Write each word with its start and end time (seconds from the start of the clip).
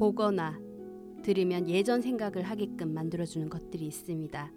보거나 0.00 0.58
들으면 1.22 1.68
예전 1.68 2.00
생각을 2.00 2.42
하게끔 2.44 2.94
만들어주는 2.94 3.50
것들이 3.50 3.86
있습니다. 3.86 4.50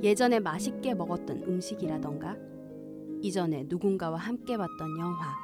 예전에 0.00 0.38
맛있게 0.38 0.94
먹었던 0.94 1.42
음식이라던가 1.42 2.36
이전에 3.20 3.64
누군가와 3.66 4.16
함께 4.16 4.56
봤던 4.56 4.98
영화 5.00 5.34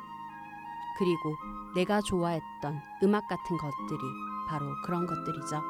그리고 0.96 1.34
내가 1.74 2.00
좋아했던 2.02 2.78
음악 3.02 3.26
같은 3.26 3.56
것들이 3.56 4.00
바로 4.48 4.66
그런 4.84 5.06
것들이죠. 5.08 5.60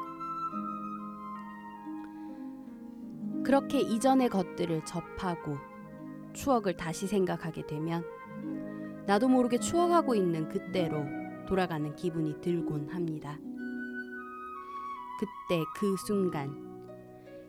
그렇게 3.43 3.79
이전의 3.79 4.29
것들을 4.29 4.85
접하고 4.85 5.57
추억을 6.33 6.77
다시 6.77 7.07
생각하게 7.07 7.65
되면 7.65 8.05
나도 9.07 9.29
모르게 9.29 9.57
추억하고 9.57 10.13
있는 10.13 10.47
그때로 10.47 11.20
돌아가는 11.45 11.95
기분이 11.95 12.41
들곤 12.41 12.89
합니다. 12.89 13.37
그때 15.19 15.63
그 15.75 15.95
순간 16.07 16.71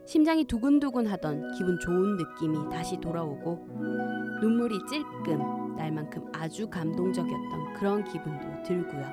심장이 0.05 0.45
두근두근 0.45 1.06
하던 1.06 1.52
기분 1.52 1.78
좋은 1.78 2.16
느낌이 2.16 2.69
다시 2.70 3.00
돌아오고 3.00 3.66
눈물이 4.42 4.78
찔끔 4.88 5.77
날만큼 5.77 6.33
아주 6.34 6.69
감동적이었던 6.69 7.74
그런 7.74 8.05
기분도 8.05 8.62
들고요. 8.64 9.05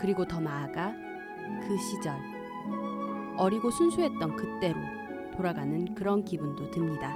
그리고 0.00 0.24
더 0.26 0.40
나아가 0.40 0.94
그 1.66 1.76
시절 1.76 2.14
어리고 3.36 3.70
순수했던 3.70 4.36
그때로 4.36 4.78
돌아가는 5.36 5.94
그런 5.94 6.24
기분도 6.24 6.70
듭니다. 6.70 7.14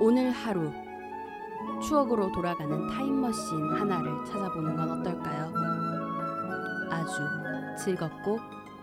오늘 0.00 0.30
하루 0.30 0.72
추억으로 1.80 2.30
돌아가는 2.32 2.88
타임머신 2.88 3.72
하나를 3.72 4.24
찾아보는 4.24 4.76
건 4.76 5.00
어떨까요? 5.00 5.52
아주 6.90 7.82
즐겁고 7.82 8.38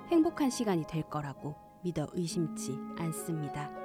행복한 0.09 0.49
시간이 0.49 0.85
될 0.87 1.03
거라고 1.03 1.55
믿어 1.83 2.07
의심치 2.13 2.77
않습니다. 2.97 3.76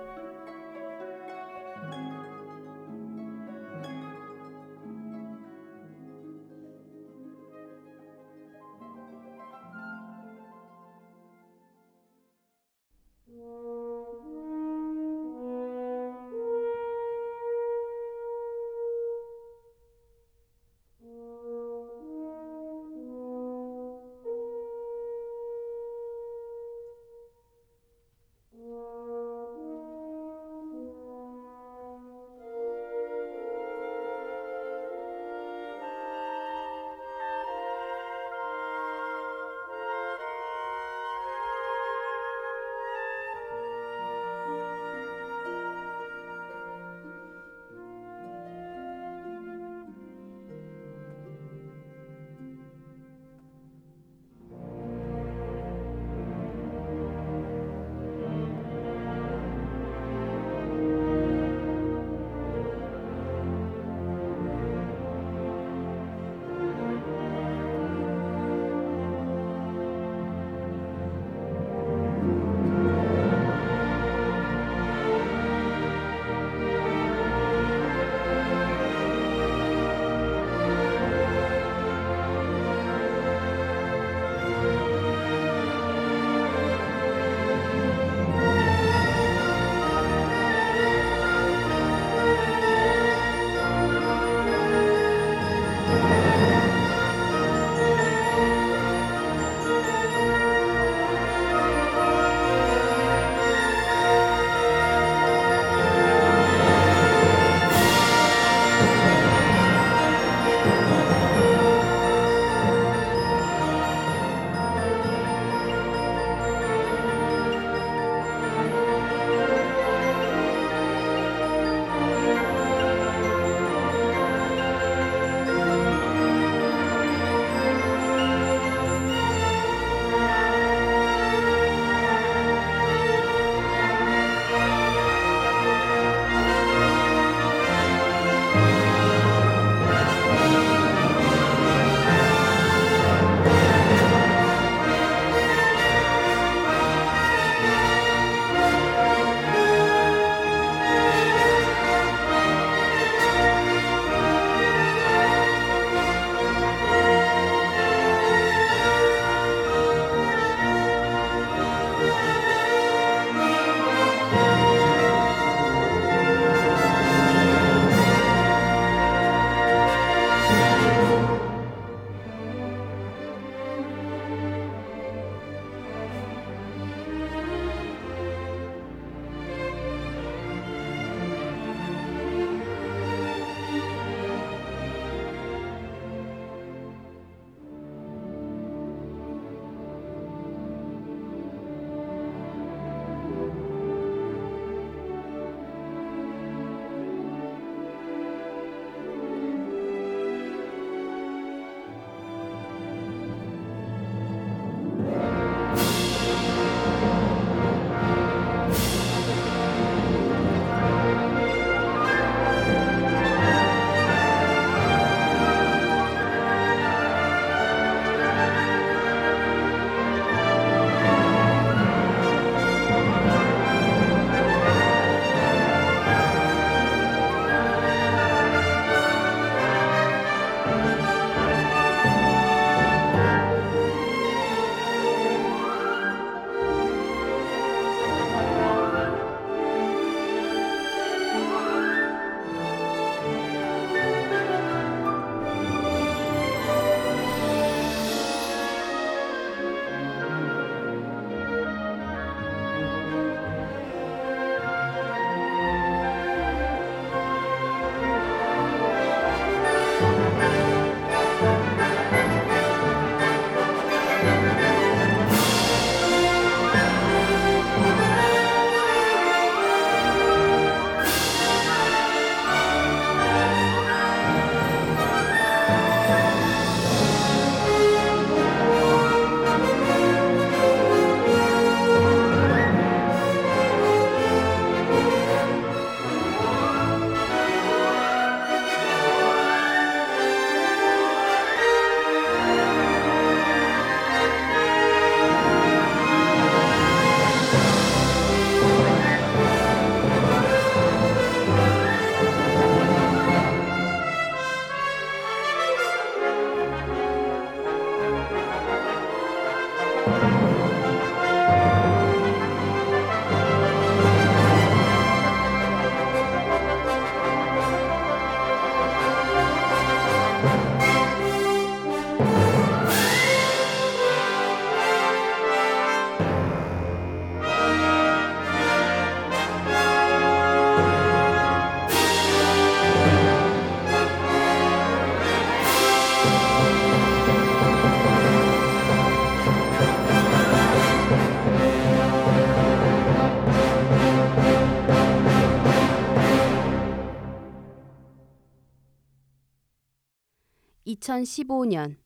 2015년 351.03 351.97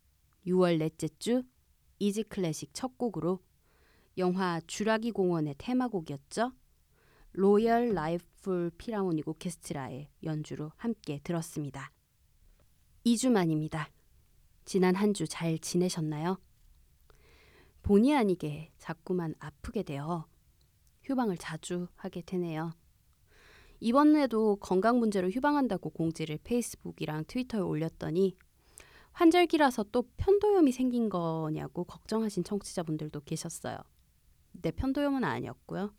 6월 0.46 0.78
넷째 0.78 1.08
주 1.18 1.42
이지 1.98 2.22
클래식 2.24 2.70
첫 2.72 2.96
곡으로 2.96 3.40
영화 4.16 4.60
주라기 4.66 5.10
공원의 5.12 5.56
테마곡이었죠. 5.58 6.52
로열 7.32 7.92
라이프 7.92 8.70
필하모닉 8.78 9.28
오케스트라의 9.28 10.08
연주로 10.22 10.72
함께 10.76 11.20
들었습니다. 11.22 11.92
2주 13.04 13.30
만입니다. 13.30 13.90
지난 14.64 14.94
한 14.94 15.12
주 15.12 15.26
잘 15.26 15.58
지내셨나요? 15.58 16.38
본의 17.82 18.14
아니게 18.16 18.72
자꾸만 18.78 19.34
아프게 19.38 19.82
되어 19.82 20.26
휴방을 21.02 21.36
자주 21.36 21.88
하게 21.96 22.22
되네요. 22.22 22.72
이번에도 23.80 24.56
건강 24.56 24.98
문제로 24.98 25.28
휴방한다고 25.28 25.90
공지를 25.90 26.38
페이스북이랑 26.42 27.24
트위터에 27.28 27.60
올렸더니 27.60 28.36
환절기라서 29.16 29.84
또 29.92 30.02
편도염이 30.18 30.72
생긴 30.72 31.08
거냐고 31.08 31.84
걱정하신 31.84 32.44
청취자분들도 32.44 33.22
계셨어요. 33.22 33.78
내 34.52 34.70
편도염은 34.70 35.24
아니었고요. 35.24 35.94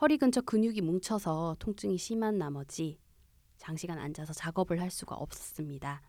허리 0.00 0.16
근처 0.16 0.40
근육이 0.40 0.82
뭉쳐서 0.82 1.56
통증이 1.58 1.98
심한 1.98 2.38
나머지 2.38 3.00
장시간 3.56 3.98
앉아서 3.98 4.32
작업을 4.32 4.80
할 4.80 4.88
수가 4.88 5.16
없었습니다. 5.16 6.00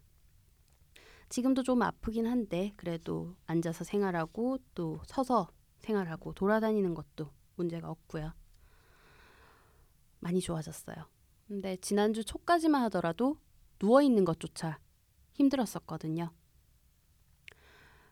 지금도 1.29 1.63
좀 1.63 1.81
아프긴 1.81 2.27
한데 2.27 2.71
그래도 2.75 3.35
앉아서 3.47 3.83
생활하고 3.83 4.59
또 4.75 5.01
서서 5.07 5.49
생활하고 5.79 6.33
돌아다니는 6.33 6.93
것도 6.93 7.31
문제가 7.55 7.89
없고요. 7.89 8.33
많이 10.19 10.41
좋아졌어요. 10.41 10.95
근데 11.47 11.75
지난주 11.77 12.23
초까지만 12.23 12.83
하더라도 12.83 13.39
누워 13.79 14.03
있는 14.03 14.25
것조차 14.25 14.79
힘들었었거든요. 15.35 16.31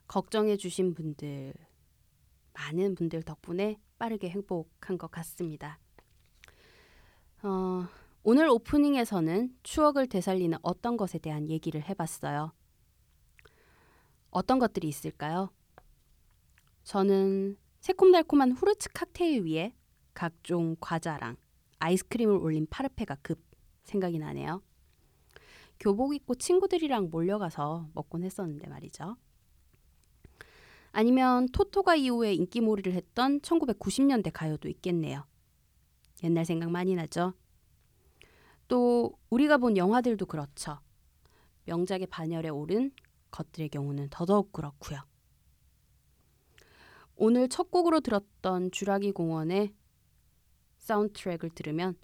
걱정해 0.07 0.57
주신 0.57 0.93
분들, 0.93 1.53
많은 2.53 2.95
분들 2.95 3.23
덕분에 3.23 3.79
빠르게 3.97 4.29
행복한 4.29 4.97
것 4.97 5.09
같습니다. 5.09 5.79
어, 7.41 7.87
오늘 8.23 8.47
오프닝에서는 8.47 9.57
추억을 9.63 10.07
되살리는 10.07 10.57
어떤 10.61 10.97
것에 10.97 11.17
대한 11.17 11.49
얘기를 11.49 11.81
해봤어요. 11.81 12.53
어떤 14.29 14.59
것들이 14.59 14.87
있을까요? 14.87 15.49
저는 16.83 17.57
새콤달콤한 17.79 18.51
후르츠 18.51 18.89
칵테일 18.93 19.45
위에 19.45 19.73
각종 20.13 20.75
과자랑 20.79 21.37
아이스크림을 21.79 22.35
올린 22.35 22.67
파르페가 22.69 23.17
급 23.21 23.41
생각이 23.83 24.19
나네요. 24.19 24.61
교복 25.83 26.15
입고 26.15 26.35
친구들이랑 26.35 27.09
몰려가서 27.09 27.89
먹곤 27.93 28.23
했었는데 28.23 28.69
말이죠. 28.69 29.17
아니면 30.93 31.49
토토가 31.49 31.95
이후에 31.95 32.33
인기몰이를 32.35 32.93
했던 32.93 33.41
1990년대 33.41 34.31
가요도 34.33 34.69
있겠네요. 34.69 35.25
옛날 36.23 36.45
생각 36.45 36.71
많이 36.71 36.95
나죠? 36.95 37.33
또 38.69 39.19
우리가 39.29 39.57
본 39.57 39.75
영화들도 39.75 40.25
그렇죠. 40.25 40.79
명작의 41.65 42.07
반열에 42.07 42.47
오른 42.47 42.91
것들의 43.31 43.67
경우는 43.67 44.07
더더욱 44.09 44.53
그렇고요. 44.53 45.01
오늘 47.15 47.49
첫 47.49 47.71
곡으로 47.71 47.99
들었던 47.99 48.71
주라기 48.71 49.11
공원의 49.11 49.73
사운드트랙을 50.77 51.49
들으면 51.49 51.97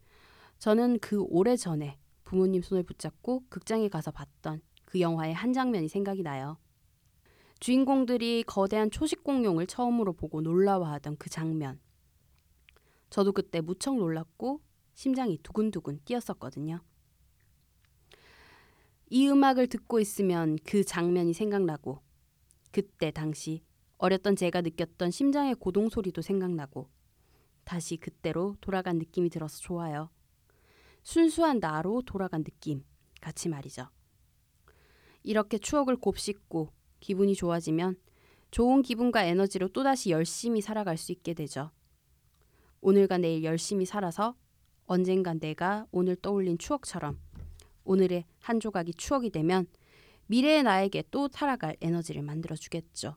저는 0.57 0.99
그 0.99 1.21
오래 1.29 1.55
전에 1.55 1.98
부모님 2.29 2.61
손을 2.61 2.83
붙잡고 2.83 3.45
극장에 3.49 3.89
가서 3.89 4.11
봤던 4.11 4.61
그 4.85 4.99
영화의 4.99 5.33
한 5.33 5.51
장면이 5.51 5.87
생각이 5.87 6.21
나요. 6.21 6.59
주인공들이 7.59 8.43
거대한 8.45 8.91
초식 8.91 9.23
공룡을 9.23 9.65
처음으로 9.65 10.13
보고 10.13 10.39
놀라워하던 10.39 11.17
그 11.17 11.31
장면. 11.31 11.79
저도 13.09 13.31
그때 13.31 13.61
무척 13.61 13.97
놀랐고 13.97 14.61
심장이 14.93 15.39
두근두근 15.41 16.01
뛰었었거든요. 16.05 16.83
이 19.09 19.27
음악을 19.27 19.65
듣고 19.65 19.99
있으면 19.99 20.59
그 20.63 20.83
장면이 20.83 21.33
생각나고 21.33 21.99
그때 22.71 23.09
당시 23.09 23.63
어렸던 23.97 24.35
제가 24.35 24.61
느꼈던 24.61 25.09
심장의 25.09 25.55
고동 25.55 25.89
소리도 25.89 26.21
생각나고 26.21 26.91
다시 27.63 27.97
그때로 27.97 28.55
돌아간 28.61 28.99
느낌이 28.99 29.31
들어서 29.31 29.57
좋아요. 29.57 30.11
순수한 31.03 31.59
나로 31.59 32.01
돌아간 32.01 32.43
느낌 32.43 32.83
같이 33.21 33.49
말이죠. 33.49 33.87
이렇게 35.23 35.57
추억을 35.57 35.97
곱씹고 35.97 36.71
기분이 36.99 37.35
좋아지면 37.35 37.97
좋은 38.51 38.81
기분과 38.81 39.23
에너지로 39.25 39.69
또다시 39.69 40.09
열심히 40.09 40.61
살아갈 40.61 40.97
수 40.97 41.11
있게 41.11 41.33
되죠. 41.33 41.71
오늘과 42.81 43.17
내일 43.17 43.43
열심히 43.43 43.85
살아서 43.85 44.35
언젠간 44.85 45.39
내가 45.39 45.85
오늘 45.91 46.15
떠올린 46.15 46.57
추억처럼 46.57 47.19
오늘의 47.83 48.25
한 48.39 48.59
조각이 48.59 48.93
추억이 48.93 49.29
되면 49.29 49.67
미래의 50.27 50.63
나에게 50.63 51.03
또 51.11 51.27
살아갈 51.31 51.75
에너지를 51.81 52.21
만들어 52.21 52.55
주겠죠. 52.55 53.15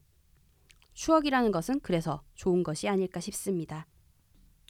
추억이라는 0.94 1.50
것은 1.52 1.80
그래서 1.80 2.22
좋은 2.34 2.62
것이 2.62 2.88
아닐까 2.88 3.20
싶습니다. 3.20 3.86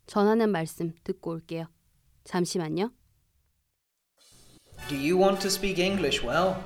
전하는 0.06 0.50
말씀 0.50 0.92
듣고 1.04 1.32
올게요. 1.32 1.66
잠시만요. 2.24 2.92
Do 4.88 4.96
you 4.96 5.16
want 5.16 5.40
to 5.42 5.50
speak 5.50 5.78
English 5.78 6.22
well? 6.22 6.56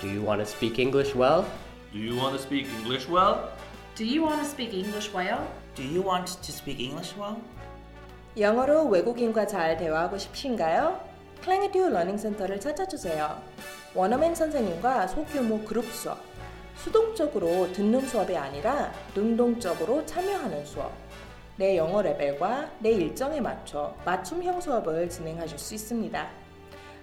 Do 0.00 0.08
you 0.08 0.22
want 0.22 0.40
to 0.40 0.46
speak 0.46 0.78
English 0.78 1.14
well? 1.14 1.46
Do 1.92 1.98
you 1.98 2.16
want 2.16 2.36
to 2.36 2.42
speak 2.42 2.66
English 2.68 3.08
well? 3.08 3.48
Do 3.96 4.04
you 4.04 4.22
want 4.22 4.42
to 4.42 4.48
speak 4.48 4.72
English 4.74 5.10
well? 5.12 5.46
Do 5.74 5.82
you 5.82 6.02
want 6.02 6.26
to 6.26 6.52
speak 6.52 6.80
English 6.80 7.14
well? 7.18 7.36
영어로 8.36 8.88
외국인과 8.88 9.46
잘 9.46 9.76
대화하고 9.76 10.18
싶으신가요? 10.18 11.00
클랭에듀 11.42 11.90
러닝 11.90 12.16
센터를 12.18 12.60
찾아주세요. 12.60 13.42
원어민 13.94 14.34
선생님과 14.34 15.08
소규모 15.08 15.60
그룹 15.64 15.86
수업. 15.92 16.18
수동적으로 16.76 17.72
듣는 17.72 18.06
수업이 18.06 18.36
아니라 18.36 18.92
능동적으로 19.14 20.06
참여하는 20.06 20.64
수업. 20.64 20.92
내 21.56 21.76
영어 21.76 22.00
레벨과 22.00 22.70
내 22.78 22.92
일정에 22.92 23.40
맞춰 23.40 23.94
맞춤형 24.04 24.60
수업을 24.60 25.08
진행하실 25.08 25.58
수 25.58 25.74
있습니다. 25.74 26.41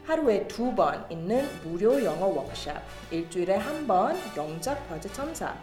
하루에 0.10 0.48
두 0.48 0.74
번 0.74 1.06
있는 1.12 1.46
무료 1.64 2.04
영어 2.04 2.26
워크샵, 2.26 2.82
일주일에 3.12 3.58
한 3.58 3.86
번 3.86 4.16
영작 4.36 4.90
과제 4.90 5.08
첨삭, 5.14 5.56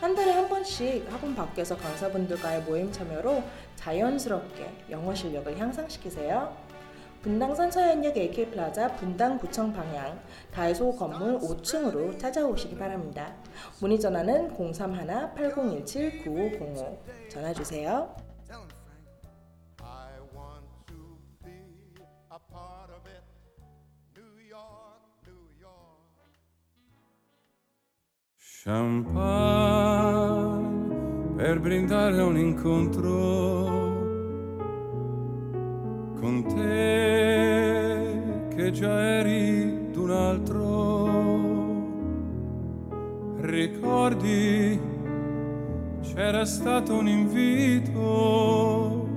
한 0.00 0.16
달에 0.16 0.32
한 0.32 0.48
번씩 0.48 1.06
학원 1.12 1.32
밖에서 1.36 1.76
강사분들과의 1.76 2.62
모임 2.62 2.90
참여로 2.90 3.44
자연스럽게 3.76 4.68
영어 4.90 5.14
실력을 5.14 5.56
향상시키세요. 5.56 6.56
분당 7.22 7.54
선 7.54 7.70
서현역 7.70 8.16
AK플라자 8.16 8.96
분당 8.96 9.38
구청 9.38 9.72
방향 9.72 10.18
다이소 10.52 10.96
건물 10.96 11.38
5층으로 11.38 12.18
찾아오시기 12.18 12.76
바랍니다. 12.76 13.32
문의 13.80 14.00
전화는 14.00 14.56
031-8017-9505 14.56 16.98
전화 17.30 17.52
주세요. 17.52 18.23
Champagne 28.66 29.12
per 31.36 31.60
brindare 31.60 32.22
un 32.22 32.38
incontro 32.38 33.12
con 36.18 36.42
te 36.46 38.46
che 38.56 38.70
già 38.70 39.18
eri 39.18 39.90
d'un 39.90 40.10
altro. 40.10 41.10
Ricordi 43.42 44.80
c'era 46.00 46.46
stato 46.46 46.94
un 46.94 47.06
invito. 47.06 49.08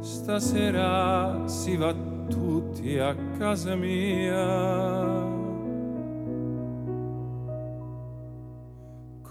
Stasera 0.00 1.46
si 1.46 1.76
va 1.76 1.94
tutti 2.30 2.98
a 2.98 3.14
casa 3.36 3.74
mia. 3.74 5.33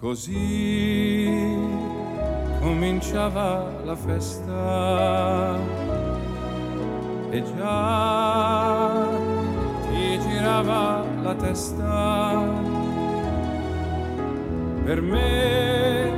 Così 0.03 1.29
cominciava 2.59 3.71
la 3.85 3.95
festa 3.95 5.57
e 7.29 7.41
già 7.41 9.07
ti 9.87 10.19
girava 10.19 11.05
la 11.21 11.33
testa. 11.35 12.43
Per 14.83 15.01
me 15.01 16.11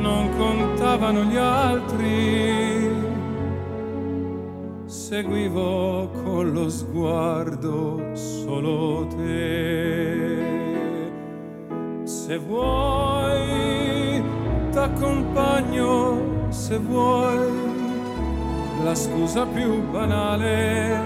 non 0.00 0.30
contavano 0.36 1.24
gli 1.24 1.36
altri, 1.36 2.90
seguivo 4.84 6.10
con 6.22 6.52
lo 6.52 6.68
sguardo 6.68 8.14
solo 8.14 9.04
te. 9.16 10.07
Se 12.28 12.36
vuoi, 12.36 14.22
t'accompagno, 14.70 16.50
se 16.50 16.76
vuoi, 16.76 17.38
la 18.84 18.94
scusa 18.94 19.46
più 19.46 19.80
banale 19.90 21.00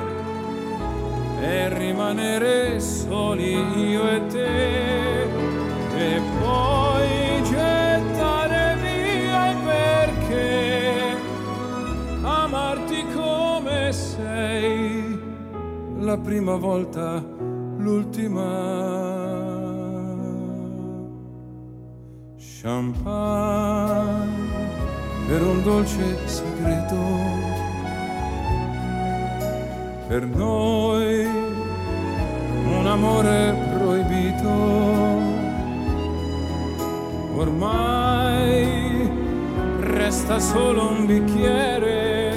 è 1.41 1.69
rimanere 1.79 2.81
soli 2.81 3.53
io 3.91 4.09
e 4.09 4.27
te 4.27 5.23
e 5.23 6.21
poi 6.41 7.43
gettare 7.45 8.77
via 8.83 9.51
il 9.51 9.57
perché. 9.65 11.17
Amarti 12.23 13.07
come 13.15 13.93
sei 13.93 15.21
la 16.01 16.19
prima 16.19 16.57
volta 16.57 17.25
l'ultima 17.77 19.32
champagne 22.63 24.41
per 25.27 25.43
un 25.43 25.63
dolce 25.65 26.17
segreto 26.27 26.97
per 30.07 30.25
noi 30.27 31.25
un 32.67 32.87
amore 32.87 33.55
proibito. 33.75 34.51
Ormai 37.35 39.11
resta 39.81 40.39
solo 40.39 40.91
un 40.91 41.07
bicchiere 41.07 42.31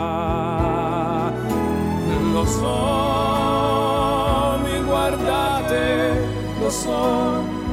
So, 2.46 2.72
mi 4.62 4.80
guardate, 4.84 6.14
lo 6.60 6.70
so 6.70 7.64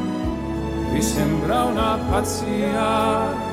vi 0.94 1.01
sembra 1.01 1.63
una 1.63 1.98
pazzia 2.10 3.51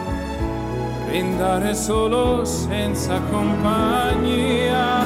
brindare 1.06 1.74
solo 1.74 2.44
senza 2.44 3.18
compagnia, 3.30 5.04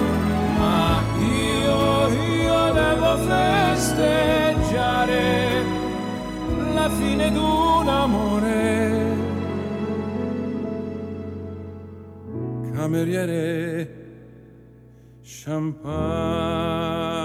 ma 0.58 1.00
io, 1.20 2.08
io 2.08 2.72
devo 2.72 3.16
festeggiare 3.28 5.22
la 6.74 6.88
fine 6.90 7.30
d'un 7.30 7.88
amore. 7.88 9.12
Cameriere 12.74 14.03
champagne. 15.44 17.23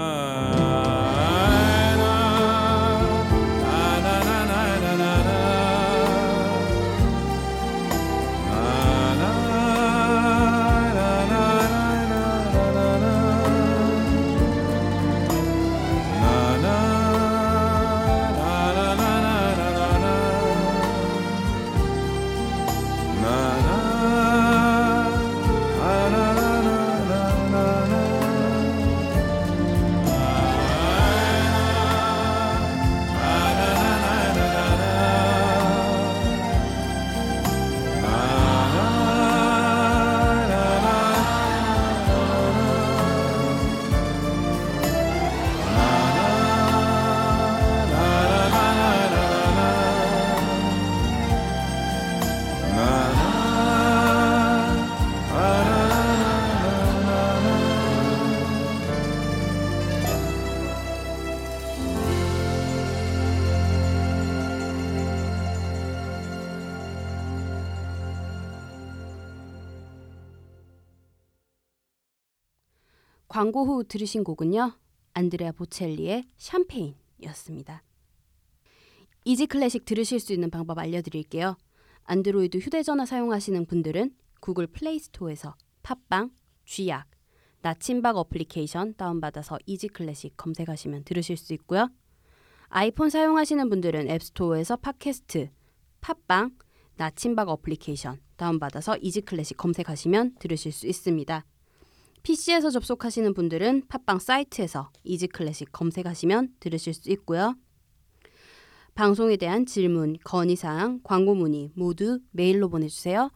광고 73.40 73.64
후 73.64 73.84
들으신 73.84 74.22
곡은요. 74.22 74.74
안드레아 75.14 75.52
보첼리의 75.52 76.26
샴페인이었습니다. 76.36 77.82
이지 79.24 79.46
클래식 79.46 79.86
들으실 79.86 80.20
수 80.20 80.34
있는 80.34 80.50
방법 80.50 80.78
알려드릴게요. 80.78 81.56
안드로이드 82.04 82.58
휴대전화 82.58 83.06
사용하시는 83.06 83.64
분들은 83.64 84.14
구글 84.40 84.66
플레이 84.66 84.98
스토어에서 84.98 85.56
팟빵, 85.82 86.32
쥐약, 86.66 87.08
나침박 87.62 88.18
어플리케이션 88.18 88.94
다운받아서 88.96 89.58
이지 89.64 89.88
클래식 89.88 90.36
검색하시면 90.36 91.04
들으실 91.04 91.38
수 91.38 91.54
있고요. 91.54 91.88
아이폰 92.68 93.08
사용하시는 93.08 93.70
분들은 93.70 94.10
앱스토어에서 94.10 94.76
팟캐스트, 94.76 95.48
팟빵, 96.02 96.58
나침박 96.96 97.48
어플리케이션 97.48 98.20
다운받아서 98.36 98.98
이지 98.98 99.22
클래식 99.22 99.56
검색하시면 99.56 100.34
들으실 100.40 100.72
수 100.72 100.86
있습니다. 100.86 101.46
PC에서 102.22 102.70
접속하시는 102.70 103.32
분들은 103.34 103.88
팟빵 103.88 104.18
사이트에서 104.18 104.90
이지 105.04 105.28
클래식 105.28 105.72
검색하시면 105.72 106.54
들으실 106.60 106.94
수 106.94 107.10
있고요. 107.12 107.54
방송에 108.94 109.36
대한 109.36 109.64
질문, 109.64 110.16
건의사항, 110.24 111.00
광고 111.02 111.34
문의 111.34 111.70
모두 111.74 112.20
메일로 112.32 112.68
보내주세요. 112.68 113.30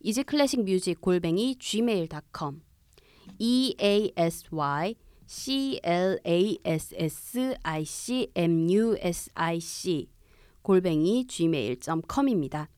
easy 0.00 0.22
classic 0.22 0.64
music 0.64 1.00
골뱅이 1.00 1.56
gmail.com 1.58 2.62
e 3.38 3.74
a 3.80 4.12
s 4.16 4.46
y 4.50 4.96
c 5.26 5.80
l 5.82 6.18
a 6.24 6.58
s 6.64 6.94
s 6.96 7.54
i 7.62 7.84
c 7.84 8.30
m 8.34 8.70
u 8.70 8.96
s 8.98 9.30
i 9.34 9.60
c 9.60 10.08
골뱅이 10.62 11.26
gmail.com입니다. 11.26 12.68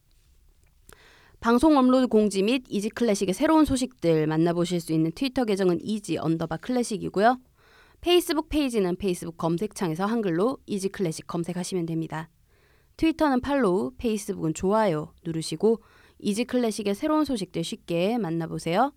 방송 1.43 1.77
업로드 1.77 2.07
공지 2.07 2.41
및 2.41 2.63
이지 2.69 2.89
클래식의 2.91 3.35
새로운 3.35 3.65
소식들 3.65 4.29
만나보실 4.29 4.81
수 4.81 4.93
있는 4.93 5.11
트위터 5.11 5.45
계정은 5.45 5.81
easy 5.83 6.17
언더바 6.17 6.59
classic이고요. 6.59 7.37
페이스북 8.01 8.49
페이지는 8.49 8.95
페이스북 8.95 9.39
검색창에서 9.39 10.07
한글로 10.07 10.59
이지 10.67 10.91
클래식 10.91 11.27
검색하시면 11.27 11.87
됩니다. 11.87 12.31
트위터는 12.97 13.41
follow, 13.41 13.91
페이스북은 13.99 14.55
좋아요 14.55 15.15
누르시고 15.25 15.83
이지 16.21 16.45
클래식의 16.45 16.95
새로운 16.95 17.25
소식들 17.25 17.65
쉽게 17.65 18.19
만나보세요. 18.19 18.93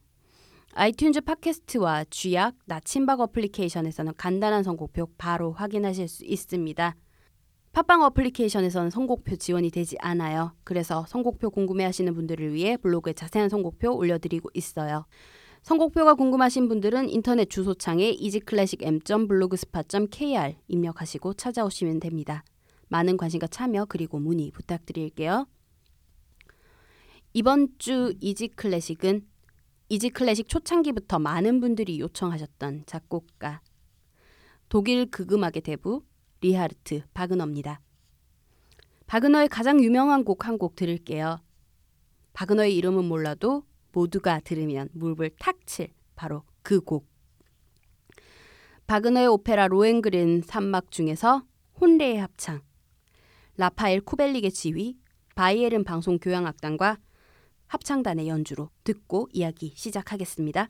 아이튠즈 0.75 1.25
팟캐스트와 1.25 2.05
쥐약, 2.11 2.57
나침박 2.65 3.21
어플리케이션에서는 3.21 4.13
간단한 4.17 4.61
선곡표 4.61 5.07
바로 5.17 5.51
확인하실 5.51 6.07
수 6.07 6.23
있습니다. 6.23 6.95
팟빵 7.75 8.01
어플리케이션에서는 8.03 8.89
선곡표 8.89 9.35
지원이 9.35 9.69
되지 9.69 9.97
않아요. 9.99 10.53
그래서 10.63 11.05
선곡표 11.09 11.49
궁금해하시는 11.49 12.13
분들을 12.13 12.53
위해 12.53 12.77
블로그에 12.77 13.11
자세한 13.11 13.49
선곡표 13.49 13.93
올려드리고 13.93 14.49
있어요. 14.53 15.05
선곡표가 15.61 16.13
궁금하신 16.13 16.69
분들은 16.69 17.09
인터넷 17.09 17.49
주소창에 17.49 18.11
easyclassicm.blogspot.kr 18.11 20.53
입력하시고 20.69 21.33
찾아오시면 21.33 21.99
됩니다. 21.99 22.45
많은 22.87 23.17
관심과 23.17 23.47
참여 23.47 23.87
그리고 23.89 24.19
문의 24.19 24.51
부탁드릴게요. 24.51 25.45
이번 27.33 27.67
주 27.77 28.13
이지 28.21 28.47
클래식은 28.55 29.27
이지 29.89 30.11
클래식 30.11 30.47
초창기부터 30.47 31.19
많은 31.19 31.59
분들이 31.59 31.99
요청하셨던 31.99 32.83
작곡가 32.85 33.59
독일 34.69 35.11
극음악의 35.11 35.59
대부 35.61 36.03
리하르트 36.41 37.03
바그너입니다. 37.13 37.81
바그너의 39.07 39.49
가장 39.49 39.83
유명한 39.83 40.23
곡 40.23 40.47
한곡 40.47 40.75
들을게요. 40.75 41.39
바그너의 42.33 42.75
이름은 42.75 43.05
몰라도 43.05 43.63
모두가 43.91 44.39
들으면 44.41 44.89
무릎을 44.93 45.31
탁 45.39 45.66
칠 45.66 45.93
바로 46.15 46.43
그 46.63 46.81
곡. 46.81 47.07
바그너의 48.87 49.27
오페라 49.27 49.67
로엔그린 49.67 50.41
3막 50.43 50.91
중에서 50.91 51.45
혼례의 51.79 52.17
합창. 52.17 52.61
라파엘 53.57 54.01
쿠벨릭의 54.01 54.51
지휘, 54.51 54.97
바이에른 55.35 55.83
방송 55.83 56.19
교향악단과 56.19 56.99
합창단의 57.67 58.27
연주로 58.27 58.69
듣고 58.83 59.27
이야기 59.31 59.73
시작하겠습니다. 59.75 60.69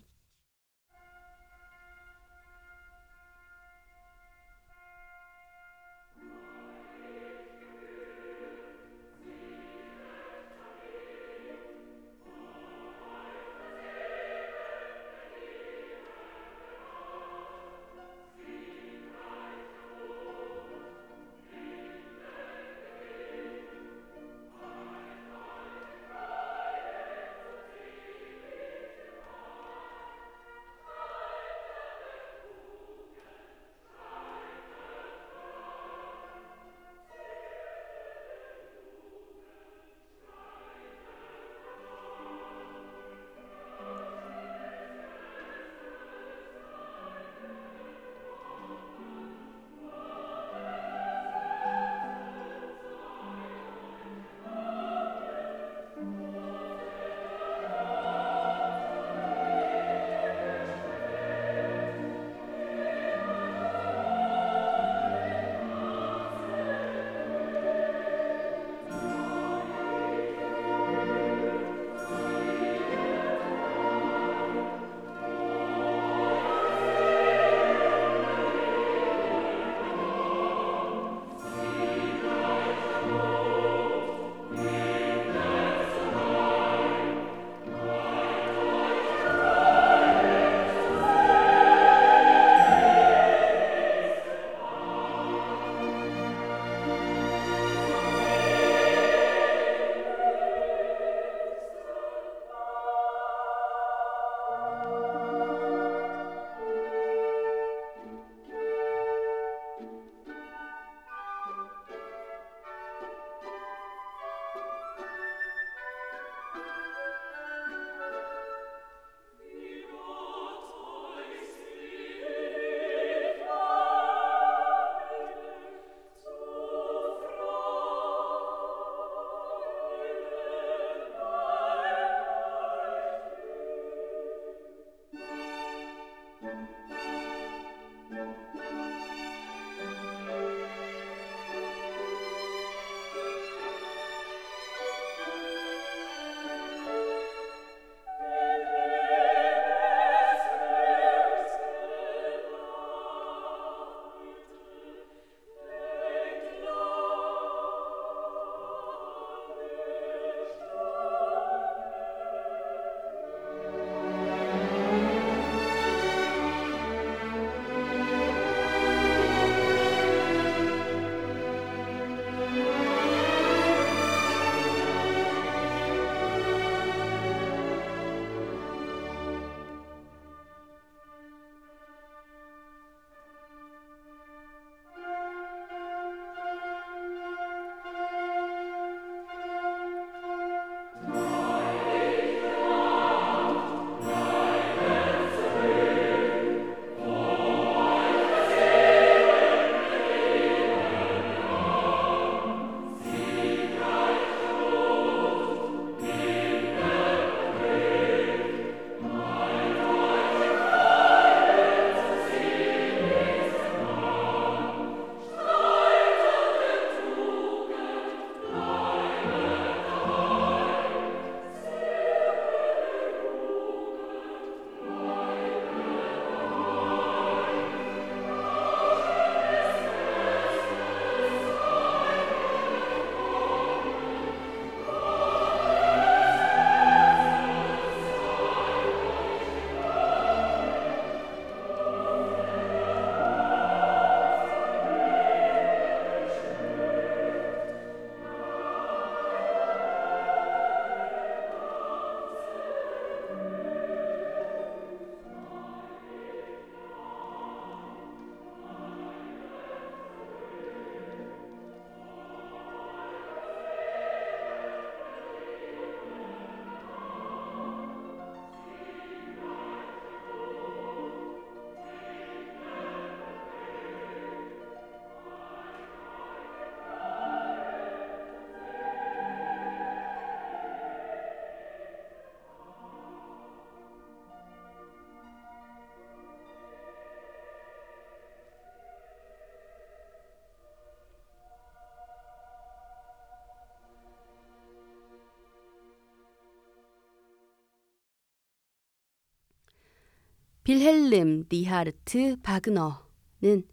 빌헬름 300.65 301.45
리하르트 301.47 302.37
바그너는 302.41 303.67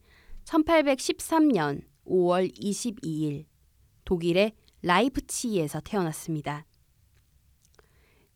1813년 0.44 1.80
5월 2.06 2.54
22일 2.54 3.46
독일의 4.04 4.52
라이프치히에서 4.82 5.80
태어났습니다. 5.80 6.66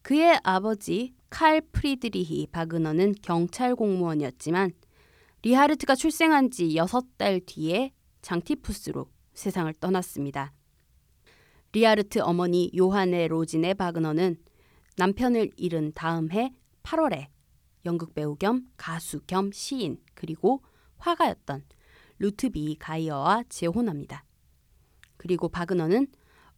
그의 0.01 0.41
아버지 0.43 1.15
칼 1.29 1.61
프리드리히 1.61 2.47
바그너는 2.47 3.17
경찰 3.21 3.77
공무원이었지만 3.77 4.73
리하르트가 5.43 5.95
출생한 5.95 6.51
지 6.51 6.69
6달 6.69 7.45
뒤에 7.45 7.93
장티푸스로 8.23 9.11
세상을 9.35 9.71
떠났습니다. 9.75 10.55
리하르트 11.75 12.21
어머니 12.21 12.71
요한나 12.75 13.29
로지네 13.29 13.75
바그너는 13.75 14.39
남편을 14.97 15.51
잃은 15.59 15.93
다음 15.95 16.33
해 16.33 16.55
8월에 16.85 17.36
연극 17.87 18.15
배우 18.15 18.37
겸 18.37 18.69
가수 18.77 19.21
겸 19.27 19.51
시인 19.53 19.99
그리고 20.15 20.63
화가였던 20.99 21.65
루트비 22.19 22.77
가이어와 22.79 23.45
재혼합니다. 23.49 24.25
그리고 25.17 25.49
바그너는 25.49 26.09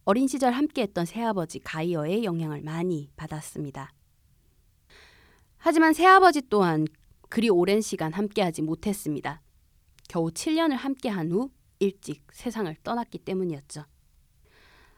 어린 0.05 0.27
시절 0.27 0.53
함께했던 0.53 1.05
새아버지 1.05 1.61
가이어의 1.61 2.25
영향을 2.25 2.62
많이 2.62 3.11
받았습니다. 3.17 3.93
하지만 5.59 5.93
새아버지 5.93 6.43
또한 6.49 6.87
그리 7.29 7.51
오랜 7.51 7.81
시간 7.81 8.12
함께하지 8.12 8.62
못했습니다. 8.62 9.43
겨우 10.09 10.29
7년을 10.31 10.77
함께한 10.77 11.31
후 11.31 11.51
일찍 11.79 12.27
세상을 12.33 12.75
떠났기 12.83 13.19
때문이었죠. 13.19 13.85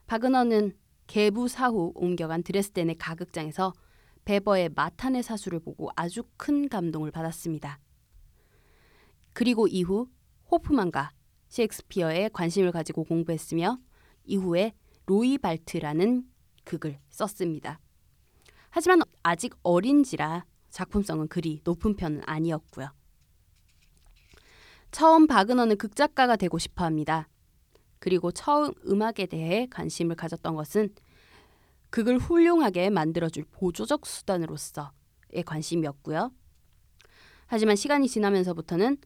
바그너는 0.06 0.76
개부 1.08 1.48
사후 1.48 1.92
옮겨간 1.96 2.44
드레스덴의 2.44 2.98
가극장에서 2.98 3.72
베버의 4.30 4.68
마탄의 4.76 5.24
사수를 5.24 5.58
보고 5.58 5.90
아주 5.96 6.22
큰 6.36 6.68
감동을 6.68 7.10
받았습니다. 7.10 7.80
그리고 9.32 9.66
이후 9.66 10.08
호프만과 10.52 11.10
셰익스피어에 11.48 12.28
관심을 12.32 12.70
가지고 12.70 13.02
공부했으며 13.02 13.80
이후에 14.22 14.74
로이 15.06 15.36
발트라는 15.38 16.28
극을 16.62 17.00
썼습니다. 17.08 17.80
하지만 18.68 19.00
아직 19.24 19.56
어린지라 19.64 20.46
작품성은 20.68 21.26
그리 21.26 21.60
높은 21.64 21.96
편은 21.96 22.22
아니었고요. 22.24 22.88
처음 24.92 25.26
바그너는 25.26 25.76
극작가가 25.76 26.36
되고 26.36 26.56
싶어 26.56 26.84
합니다. 26.84 27.28
그리고 27.98 28.30
처음 28.30 28.74
음악에 28.86 29.26
대해 29.26 29.66
관심을 29.72 30.14
가졌던 30.14 30.54
것은 30.54 30.94
극을 31.90 32.18
훌륭하게 32.18 32.90
만들어줄 32.90 33.44
보조적 33.50 34.06
수단으로서의 34.06 35.42
관심이었고요. 35.44 36.32
하지만 37.46 37.76
시간이 37.76 38.08
지나면서부터는 38.08 38.98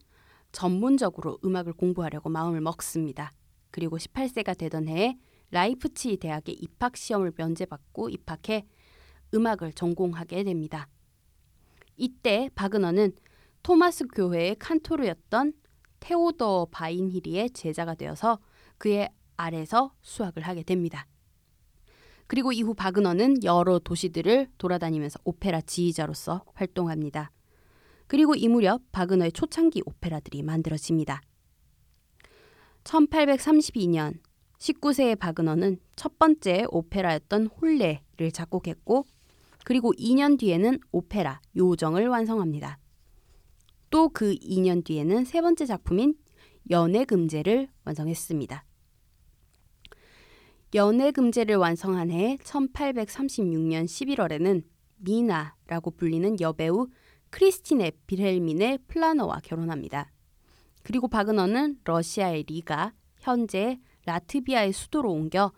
전문적으로 0.51 1.39
음악을 1.43 1.73
공부하려고 1.73 2.29
마음을 2.29 2.61
먹습니다. 2.61 3.31
그리고 3.71 3.97
18세가 3.97 4.57
되던 4.57 4.87
해에 4.87 5.17
라이프치 5.51 6.17
대학에 6.17 6.53
입학 6.53 6.95
시험을 6.95 7.33
면제받고 7.35 8.09
입학해 8.09 8.65
음악을 9.33 9.73
전공하게 9.73 10.43
됩니다. 10.43 10.87
이때 11.97 12.49
바그너는 12.55 13.13
토마스 13.63 14.05
교회의 14.07 14.55
칸토르였던 14.57 15.53
테오더 15.99 16.67
바인히리의 16.71 17.49
제자가 17.49 17.95
되어서 17.95 18.39
그의 18.77 19.09
아래서 19.37 19.93
수학을 20.01 20.43
하게 20.43 20.63
됩니다. 20.63 21.07
그리고 22.27 22.51
이후 22.51 22.73
바그너는 22.73 23.43
여러 23.43 23.79
도시들을 23.79 24.47
돌아다니면서 24.57 25.19
오페라 25.23 25.61
지휘자로서 25.61 26.43
활동합니다. 26.53 27.31
그리고 28.07 28.35
이 28.35 28.47
무렵 28.47 28.81
바그너의 28.91 29.31
초창기 29.31 29.83
오페라들이 29.85 30.43
만들어집니다. 30.43 31.21
1832년 32.83 34.19
19세의 34.59 35.19
바그너는 35.19 35.79
첫 35.95 36.17
번째 36.17 36.65
오페라였던 36.69 37.47
홀레를 37.47 38.31
작곡했고 38.31 39.05
그리고 39.63 39.91
2년 39.93 40.37
뒤에는 40.39 40.79
오페라 40.91 41.41
요정을 41.55 42.07
완성합니다. 42.07 42.79
또 43.89 44.09
그 44.09 44.35
2년 44.35 44.83
뒤에는 44.83 45.25
세 45.25 45.41
번째 45.41 45.65
작품인 45.65 46.15
연애금제를 46.69 47.69
완성했습니다. 47.85 48.65
연애 50.75 51.11
금제를 51.11 51.55
완성한 51.55 52.11
해 52.11 52.35
1836년 52.43 53.85
11월에는 53.85 54.61
미나라고 54.97 55.91
불리는 55.91 56.41
여배우 56.41 56.89
크리스티네 57.29 57.91
빌헬민의 58.05 58.79
플라너와 58.89 59.39
결혼합니다. 59.41 60.11
그리고 60.83 61.07
바그너는 61.07 61.77
러시아의 61.85 62.43
리가, 62.43 62.91
현재 63.19 63.79
라트비아의 64.05 64.73
수도로 64.73 65.13
옮겨 65.13 65.53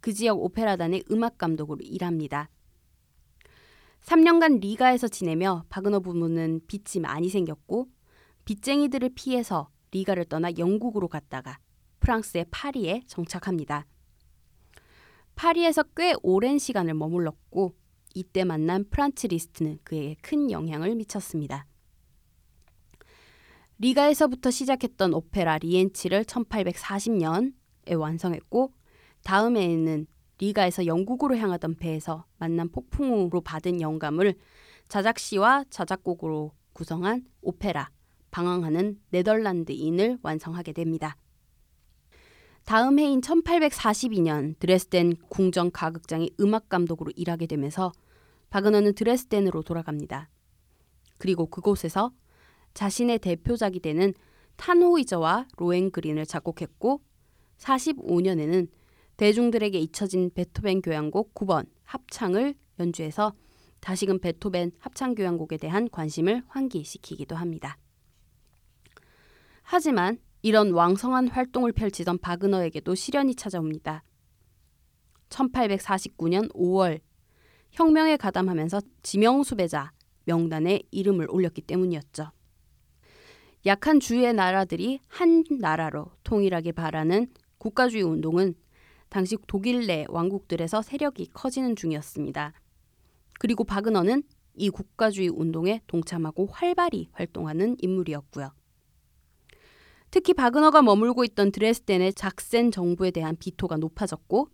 그 0.00 0.14
지역 0.14 0.42
오페라단의 0.42 1.04
음악 1.10 1.36
감독으로 1.36 1.80
일합니다. 1.82 2.48
3년간 4.00 4.60
리가에서 4.60 5.06
지내며 5.06 5.66
바그너 5.68 6.00
부부는 6.00 6.62
빚이 6.66 7.00
많이 7.00 7.28
생겼고 7.28 7.88
빚쟁이들을 8.46 9.10
피해서 9.16 9.68
리가를 9.90 10.24
떠나 10.24 10.48
영국으로 10.56 11.08
갔다가 11.08 11.58
프랑스의 12.00 12.46
파리에 12.50 13.02
정착합니다. 13.06 13.86
파리에서 15.34 15.82
꽤 15.96 16.14
오랜 16.22 16.58
시간을 16.58 16.94
머물렀고 16.94 17.74
이때 18.14 18.44
만난 18.44 18.84
프란츠 18.88 19.28
리스트는 19.28 19.78
그에게 19.84 20.16
큰 20.20 20.50
영향을 20.50 20.94
미쳤습니다. 20.94 21.66
리가에서부터 23.78 24.50
시작했던 24.50 25.14
오페라 25.14 25.58
리엔치를 25.58 26.24
1840년에 26.24 27.98
완성했고 27.98 28.72
다음 29.24 29.56
해에는 29.56 30.06
리가에서 30.38 30.86
영국으로 30.86 31.36
향하던 31.36 31.76
배에서 31.76 32.24
만난 32.38 32.68
폭풍으로 32.70 33.40
받은 33.40 33.80
영감을 33.80 34.34
자작시와 34.88 35.64
자작곡으로 35.70 36.52
구성한 36.72 37.24
오페라 37.40 37.90
방황하는 38.30 38.98
네덜란드인을 39.10 40.18
완성하게 40.22 40.72
됩니다. 40.72 41.16
다음 42.64 42.98
해인 42.98 43.20
1842년 43.20 44.58
드레스덴 44.58 45.16
궁정 45.28 45.70
가극장의 45.72 46.30
음악 46.40 46.68
감독으로 46.68 47.12
일하게 47.16 47.46
되면서 47.46 47.92
바그너는 48.50 48.94
드레스덴으로 48.94 49.62
돌아갑니다. 49.62 50.28
그리고 51.18 51.46
그곳에서 51.46 52.12
자신의 52.74 53.18
대표작이 53.18 53.80
되는 53.80 54.14
탄호이저와 54.56 55.48
로엔그린을 55.56 56.26
작곡했고 56.26 57.00
45년에는 57.58 58.68
대중들에게 59.16 59.78
잊혀진 59.78 60.30
베토벤 60.34 60.82
교향곡 60.82 61.34
9번 61.34 61.66
합창을 61.84 62.54
연주해서 62.78 63.34
다시금 63.80 64.20
베토벤 64.20 64.72
합창 64.78 65.14
교향곡에 65.14 65.56
대한 65.56 65.88
관심을 65.90 66.42
환기시키기도 66.46 67.36
합니다. 67.36 67.76
하지만 69.62 70.18
이런 70.42 70.72
왕성한 70.72 71.28
활동을 71.28 71.72
펼치던 71.72 72.18
바그너에게도 72.18 72.96
시련이 72.96 73.36
찾아옵니다. 73.36 74.02
1849년 75.28 76.52
5월 76.52 77.00
혁명에 77.70 78.16
가담하면서 78.16 78.80
지명수배자 79.02 79.92
명단에 80.24 80.82
이름을 80.90 81.28
올렸기 81.30 81.62
때문이었죠. 81.62 82.32
약한 83.66 84.00
주의 84.00 84.32
나라들이 84.32 84.98
한 85.06 85.44
나라로 85.48 86.10
통일하길 86.24 86.72
바라는 86.72 87.28
국가주의 87.58 88.02
운동은 88.02 88.54
당시 89.08 89.36
독일 89.46 89.86
내 89.86 90.04
왕국들에서 90.08 90.82
세력이 90.82 91.28
커지는 91.32 91.76
중이었습니다. 91.76 92.52
그리고 93.38 93.62
바그너는 93.62 94.24
이 94.56 94.70
국가주의 94.70 95.28
운동에 95.28 95.82
동참하고 95.86 96.46
활발히 96.46 97.08
활동하는 97.12 97.76
인물이었고요. 97.78 98.52
특히 100.12 100.34
바그너가 100.34 100.82
머물고 100.82 101.24
있던 101.24 101.52
드레스덴의 101.52 102.12
작센 102.12 102.70
정부에 102.70 103.10
대한 103.10 103.34
비토가 103.34 103.78
높아졌고 103.78 104.50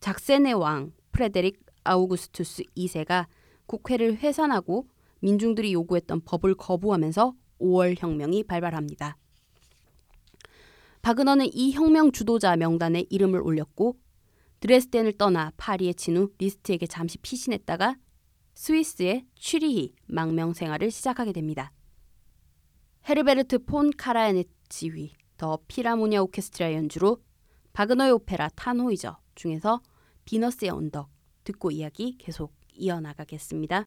작센의 0.00 0.52
왕 0.52 0.92
프레데릭 1.10 1.58
아우구스투스 1.84 2.64
2세가 2.76 3.26
국회를 3.64 4.18
해산하고 4.18 4.86
민중들이 5.20 5.72
요구했던 5.72 6.20
법을 6.26 6.56
거부하면서 6.56 7.32
5월 7.62 7.94
혁명이 7.98 8.44
발발합니다. 8.44 9.16
바그너는 11.00 11.46
이 11.54 11.72
혁명 11.72 12.12
주도자 12.12 12.54
명단에 12.54 13.06
이름을 13.08 13.40
올렸고 13.40 13.96
드레스덴을 14.60 15.14
떠나 15.14 15.50
파리에 15.56 15.94
친구 15.94 16.30
리스트에게 16.36 16.86
잠시 16.86 17.16
피신했다가 17.18 17.96
스위스의 18.52 19.24
취리히 19.34 19.94
망명 20.06 20.52
생활을 20.52 20.90
시작하게 20.90 21.32
됩니다. 21.32 21.72
헤르베르트 23.08 23.64
폰 23.64 23.90
카라얀의 23.96 24.44
지휘, 24.68 25.12
더 25.36 25.58
필하모니아 25.68 26.22
오케스트라 26.22 26.72
연주로 26.74 27.22
바그너의 27.72 28.12
오페라 28.12 28.48
탄호이저 28.54 29.18
중에서 29.34 29.80
비너스의 30.24 30.70
언덕 30.70 31.10
듣고 31.44 31.70
이야기 31.70 32.16
계속 32.18 32.54
이어나가겠습니다. 32.72 33.84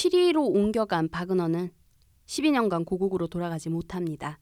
취리히로 0.00 0.46
옮겨간 0.46 1.08
바그너는 1.08 1.72
12년간 2.26 2.86
고국으로 2.86 3.26
돌아가지 3.26 3.68
못합니다. 3.68 4.38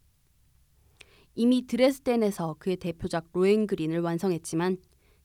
이미 1.35 1.67
드레스덴에서 1.67 2.57
그의 2.59 2.77
대표작 2.77 3.31
로엔그린을 3.33 4.01
완성했지만 4.01 4.77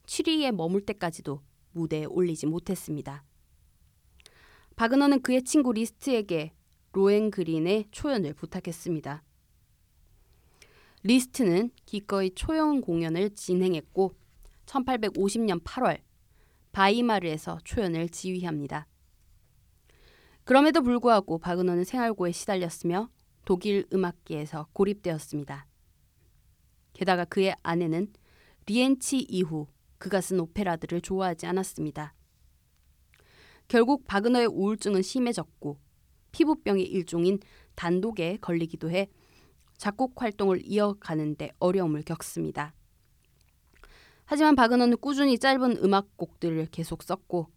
취리히에 0.06 0.54
머물 0.54 0.86
때까지도 0.86 1.42
무대에 1.74 2.06
올리지 2.06 2.46
못했습니다. 2.46 3.26
바그너는 4.78 5.22
그의 5.22 5.44
친구 5.44 5.74
리스트에게 5.74 6.54
로엔그린의 6.94 7.88
초연을 7.92 8.34
부탁했습니다. 8.34 9.24
리스트는 11.04 11.72
기꺼이 11.86 12.32
초연 12.34 12.80
공연을 12.80 13.32
진행했고 13.32 14.16
1850년 14.66 15.62
8월 15.62 16.00
바이마르에서 16.72 17.60
초연을 17.66 18.08
지휘합니다. 18.08 18.88
그럼에도 20.44 20.82
불구하고 20.82 21.38
바그너는 21.38 21.84
생활고에 21.84 22.32
시달렸으며 22.32 23.10
독일 23.46 23.86
음악계에서 23.94 24.68
고립되었습니다. 24.74 25.68
게다가 26.94 27.26
그의 27.26 27.56
아내는 27.64 28.12
리엔치 28.66 29.26
이후 29.30 29.68
그가 29.98 30.22
쓴 30.22 30.40
오페라들을 30.40 31.02
좋아하지 31.02 31.46
않았습니다. 31.46 32.14
결국 33.68 34.06
바그너의 34.06 34.48
우울증은 34.48 35.02
심해졌고 35.02 35.78
피부병의 36.32 36.86
일종인 36.86 37.40
단독에 37.76 38.38
걸리기도 38.42 38.90
해 38.90 39.08
작곡 39.78 40.22
활동을 40.22 40.62
이어가는데 40.64 41.52
어려움을 41.60 42.04
겪습니다. 42.04 42.74
하지만 44.26 44.56
바그너는 44.56 44.98
꾸준히 44.98 45.38
짧은 45.40 45.84
음악곡들을 45.84 46.68
계속 46.68 47.04
썼고 47.04 47.48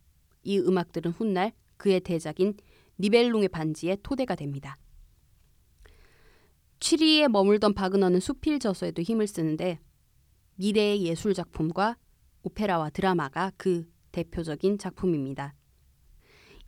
이 0.43 0.59
음악들은 0.59 1.13
훗날 1.13 1.53
그의 1.77 2.01
대작인 2.01 2.55
니벨룽의 2.99 3.49
반지의 3.49 3.99
토대가 4.03 4.35
됩니다. 4.35 4.77
취리에 6.81 7.29
머물던 7.29 7.75
바그너는 7.75 8.21
수필 8.21 8.59
저서에도 8.59 9.03
힘을 9.03 9.27
쓰는데 9.27 9.81
미래의 10.57 11.03
예술 11.05 11.35
작품과 11.35 11.97
오페라와 12.43 12.91
드라마가 12.91 13.53
그 13.57 13.91
대표적인 14.13 14.79
작품입니다. 14.79 15.55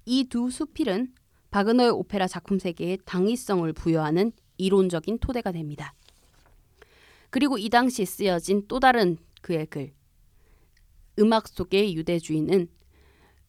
이 0.06 0.24
두 0.28 0.50
수필은 0.50 1.12
바그너의 1.50 1.90
오페라 1.90 2.26
작품 2.26 2.58
세계에 2.58 2.98
당위성을 3.04 3.72
부여하는 3.72 4.32
이론적인 4.58 5.18
토대가 5.18 5.52
됩니다. 5.52 5.94
그리고 7.30 7.58
이 7.58 7.68
당시 7.68 8.04
쓰여진 8.04 8.66
또 8.68 8.80
다른 8.80 9.18
그의 9.42 9.66
글 9.66 9.92
음악 11.18 11.48
속의 11.48 11.94
유대주의는 11.96 12.68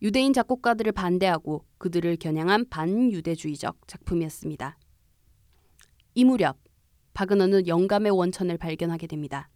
유대인 0.02 0.34
작곡가들을 0.34 0.92
반대하고 0.92 1.66
그들을 1.78 2.18
겨냥한 2.18 2.70
반유대주의적 2.70 3.88
작품이었습니다. 3.88 4.78
이 6.14 6.24
무렵 6.24 6.58
바그너는 7.14 7.68
영감의 7.68 8.12
원천을 8.12 8.58
발견하게 8.58 9.08
됩니다. 9.08 9.50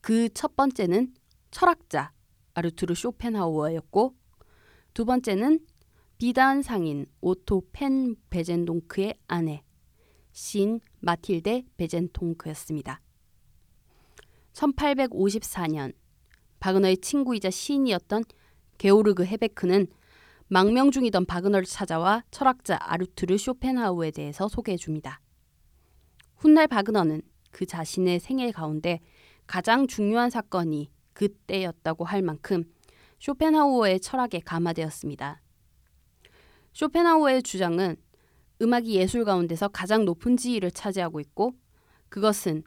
그 0.00 0.28
첫 0.34 0.56
번째는 0.56 1.14
철학자 1.50 2.12
아르투르 2.54 2.94
쇼펜하우어였고 2.94 4.14
두 4.94 5.04
번째는 5.04 5.60
비단 6.18 6.62
상인 6.62 7.06
오토 7.20 7.62
폰 7.72 8.14
베젠동크의 8.28 9.14
아내 9.26 9.62
신 10.32 10.80
마틸데 11.00 11.64
베젠통크였습니다. 11.76 13.00
1854년 14.52 15.94
바그너의 16.58 16.98
친구이자 16.98 17.50
시인이었던 17.50 18.24
게오르그 18.80 19.26
헤베크는 19.26 19.88
망명 20.48 20.90
중이던 20.90 21.26
바그너를 21.26 21.66
찾아와 21.66 22.24
철학자 22.30 22.78
아르투르 22.80 23.36
쇼펜하우에 23.36 24.10
대해서 24.10 24.48
소개해 24.48 24.78
줍니다. 24.78 25.20
훗날 26.36 26.66
바그너는 26.66 27.20
그 27.50 27.66
자신의 27.66 28.20
생애 28.20 28.50
가운데 28.50 29.00
가장 29.46 29.86
중요한 29.86 30.30
사건이 30.30 30.90
그때였다고 31.12 32.06
할 32.06 32.22
만큼 32.22 32.64
쇼펜하우어의 33.18 34.00
철학에 34.00 34.40
감화되었습니다. 34.40 35.42
쇼펜하우어의 36.72 37.42
주장은 37.42 37.96
음악이 38.62 38.94
예술 38.94 39.26
가운데서 39.26 39.68
가장 39.68 40.06
높은 40.06 40.38
지위를 40.38 40.70
차지하고 40.70 41.20
있고 41.20 41.52
그것은 42.08 42.62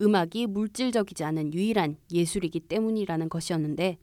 음악이 0.00 0.46
물질적이지 0.46 1.24
않은 1.24 1.52
유일한 1.54 1.96
예술이기 2.12 2.60
때문이라는 2.60 3.28
것이었는데 3.28 3.98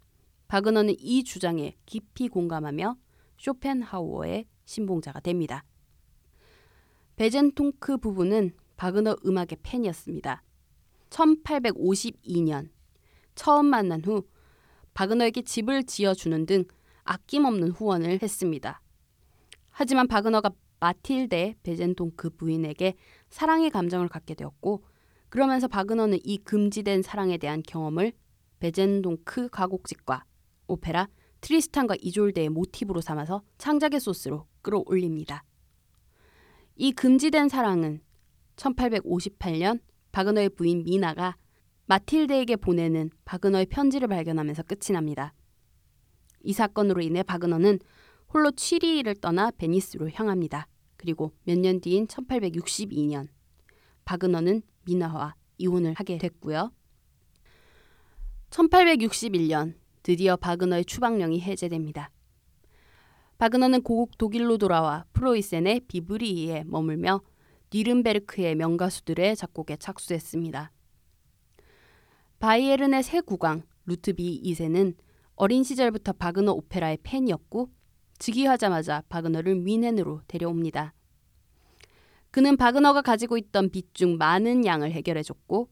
바그너는 0.54 0.94
이 1.00 1.24
주장에 1.24 1.76
깊이 1.88 2.28
공감하며 2.28 2.96
쇼펜하우어의 3.40 4.46
신봉자가 4.66 5.20
됩니다. 5.22 5.66
베젠통크 7.16 7.98
부부는 7.98 8.52
바그너 8.78 9.16
음악의 9.26 9.58
팬이었습니다. 9.64 10.44
1852년 11.10 12.70
처음 13.34 13.66
만난 13.66 14.06
후 14.06 14.28
바그너에게 14.94 15.42
집을 15.42 15.86
지어주는 15.86 16.46
등 16.46 16.66
아낌없는 17.04 17.72
후원을 17.72 18.20
했습니다. 18.22 18.80
하지만 19.72 20.08
바그너가 20.08 20.52
마틸데 20.80 21.56
베젠동크 21.64 22.30
부인에게 22.30 22.94
사랑의 23.32 23.72
감정을 23.72 24.08
갖게 24.08 24.36
되었고 24.36 24.84
그러면서 25.30 25.68
바그너는 25.68 26.20
이 26.24 26.38
금지된 26.38 27.02
사랑에 27.02 27.40
대한 27.40 27.64
경험을 27.64 28.14
베젠동크 28.60 29.50
가곡집과 29.50 30.26
오페라 30.68 31.08
트리스탄과 31.42 31.96
이졸데의 32.02 32.50
모티브로 32.50 33.02
삼아서 33.02 33.44
창작의 33.58 34.00
소스로 34.00 34.48
끌어올립니다. 34.62 35.44
이 36.76 36.92
금지된 36.92 37.50
사랑은 37.50 38.02
1858년 38.56 39.80
바그너의 40.12 40.50
부인 40.50 40.84
미나가 40.84 41.36
마틸데에게 41.86 42.56
보내는 42.56 43.10
바그너의 43.26 43.66
편지를 43.66 44.08
발견하면서 44.08 44.64
끝이 44.64 44.94
납니다. 44.94 45.34
이 46.42 46.54
사건으로 46.54 47.02
인해 47.02 47.24
바그너는 47.24 47.80
홀로 48.34 48.52
취리를 48.52 49.14
떠나 49.16 49.52
베니스로 49.52 50.10
향합니다. 50.12 50.68
그리고 50.98 51.34
몇 51.44 51.58
년 51.60 51.82
뒤인 51.82 52.08
1862년 52.08 53.28
바그너는 54.06 54.62
미나와 54.86 55.36
이혼을 55.58 55.94
하게 55.96 56.18
됐고요. 56.18 56.72
1861년 58.50 59.76
드디어 60.04 60.36
바그너의 60.36 60.86
추방령이 60.86 61.42
해제됩니다. 61.42 62.12
바그너는 63.38 63.82
고국 63.82 64.18
독일로 64.18 64.58
돌아와 64.58 65.06
프로이센의 65.14 65.82
비브리에 65.88 66.66
머물며 66.66 67.22
뉘른베르크의 67.74 68.56
명가수들의 68.56 69.36
작곡에 69.36 69.78
착수했습니다. 69.78 70.72
바이에른의 72.40 73.04
새 73.04 73.22
국왕 73.22 73.64
루트비히 73.86 74.42
2세는 74.46 74.96
어린 75.36 75.64
시절부터 75.64 76.14
바그너 76.14 76.52
오페라의 76.52 77.00
팬이었고 77.04 77.70
즉위하자마자 78.20 79.04
바그너를 79.10 79.56
뮌헨으로 79.56 80.22
데려옵니다. 80.28 80.94
그는 82.32 82.58
바그너가 82.58 83.02
가지고 83.02 83.38
있던 83.38 83.70
빚 83.70 83.94
중 83.94 84.18
많은 84.18 84.66
양을 84.66 84.92
해결해줬고 84.92 85.70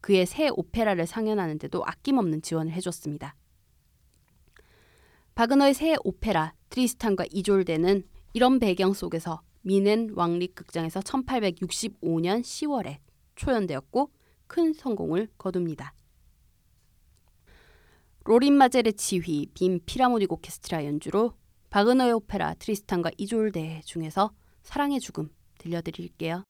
그의 0.00 0.24
새 0.26 0.48
오페라를 0.48 1.06
상연하는데도 1.06 1.82
아낌없는 1.84 2.42
지원을 2.42 2.72
해줬습니다. 2.72 3.34
바그너의 5.36 5.74
새 5.74 5.96
오페라 6.02 6.54
트리스탄과 6.70 7.26
이졸데는 7.30 8.08
이런 8.32 8.58
배경 8.58 8.94
속에서 8.94 9.42
뮌헨 9.60 10.12
왕립 10.14 10.54
극장에서 10.54 11.00
1865년 11.00 12.40
10월에 12.40 13.00
초연되었고 13.34 14.10
큰 14.46 14.72
성공을 14.72 15.28
거둡니다. 15.36 15.92
로린 18.24 18.54
마젤의 18.54 18.94
지휘, 18.94 19.48
빔 19.52 19.78
피라모닉 19.84 20.32
오케스트라 20.32 20.86
연주로 20.86 21.34
바그너의 21.68 22.14
오페라 22.14 22.54
트리스탄과 22.54 23.10
이졸데 23.18 23.82
중에서 23.84 24.32
사랑의 24.62 25.00
죽음 25.00 25.28
들려드릴게요. 25.58 26.44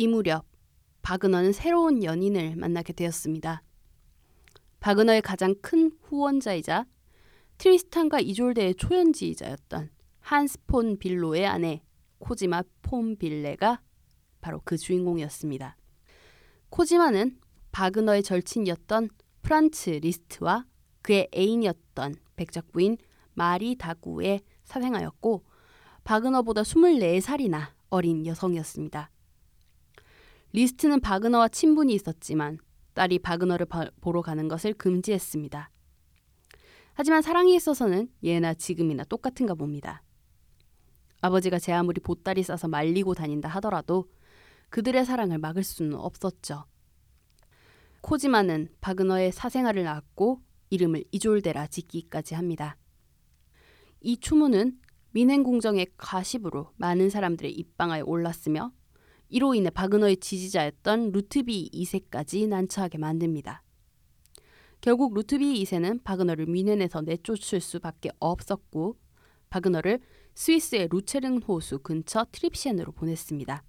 이 0.00 0.08
무렵 0.08 0.46
바그너는 1.02 1.52
새로운 1.52 2.02
연인을 2.02 2.56
만나게 2.56 2.94
되었습니다. 2.94 3.62
바그너의 4.80 5.20
가장 5.20 5.54
큰 5.60 5.92
후원자이자 6.04 6.86
트리스탄과 7.58 8.20
이졸데의 8.20 8.76
초연 8.76 9.07
지휘자였던 9.07 9.90
한스 10.20 10.58
폰 10.66 10.98
뷜로의 10.98 11.46
아내 11.46 11.82
코지마 12.18 12.62
폰 12.80 13.16
뷜로가 13.16 13.82
바로 14.40 14.62
그 14.64 14.78
주인공이었습니다. 14.78 15.76
코지마는 16.70 17.38
바그너의 17.70 18.22
절친이었던 18.22 19.10
프란츠 19.42 19.90
리스트와 19.90 20.64
그의 21.02 21.28
애인이었던 21.36 22.14
백작부인 22.36 22.96
마리 23.34 23.76
다구의 23.76 24.40
사생아였고 24.64 25.44
바그너보다 26.04 26.62
24살이나 26.62 27.72
어린 27.90 28.24
여성이었습니다. 28.24 29.10
리스트는 30.52 31.00
바그너와 31.00 31.48
친분이 31.48 31.94
있었지만 31.94 32.58
딸이 32.94 33.20
바그너를 33.20 33.66
바, 33.66 33.88
보러 34.00 34.20
가는 34.20 34.48
것을 34.48 34.74
금지했습니다. 34.74 35.70
하지만 36.94 37.22
사랑에 37.22 37.54
있어서는 37.54 38.08
예나 38.22 38.54
지금이나 38.54 39.04
똑같은가 39.04 39.54
봅니다. 39.54 40.02
아버지가 41.20 41.58
제 41.58 41.72
아무리 41.72 42.00
보따리 42.00 42.42
싸서 42.42 42.68
말리고 42.68 43.14
다닌다 43.14 43.48
하더라도 43.48 44.10
그들의 44.70 45.04
사랑을 45.04 45.38
막을 45.38 45.62
수는 45.62 45.94
없었죠. 45.94 46.64
코지마는 48.00 48.68
바그너의 48.80 49.32
사생아를 49.32 49.84
낳았고 49.84 50.40
이름을 50.70 51.04
이졸데라 51.12 51.66
짓기까지 51.66 52.34
합니다. 52.34 52.76
이 54.00 54.16
추문은 54.18 54.78
민행공정의 55.12 55.88
가십으로 55.96 56.72
많은 56.76 57.10
사람들의 57.10 57.52
입방아에 57.52 58.00
올랐으며 58.00 58.72
이로 59.30 59.54
인해 59.54 59.70
바그너의 59.70 60.16
지지자였던 60.16 61.12
루트비 61.12 61.70
2세까지 61.72 62.48
난처하게 62.48 62.98
만듭니다. 62.98 63.62
결국 64.80 65.14
루트비 65.14 65.62
2세는 65.62 66.02
바그너를 66.02 66.46
미넨에서 66.46 67.02
내쫓을 67.02 67.60
수밖에 67.60 68.10
없었고 68.18 68.96
바그너를 69.48 70.00
스위스의 70.34 70.88
루체른 70.90 71.42
호수 71.42 71.78
근처 71.78 72.26
트립시엔으로 72.32 72.92
보냈습니다. 72.92 73.62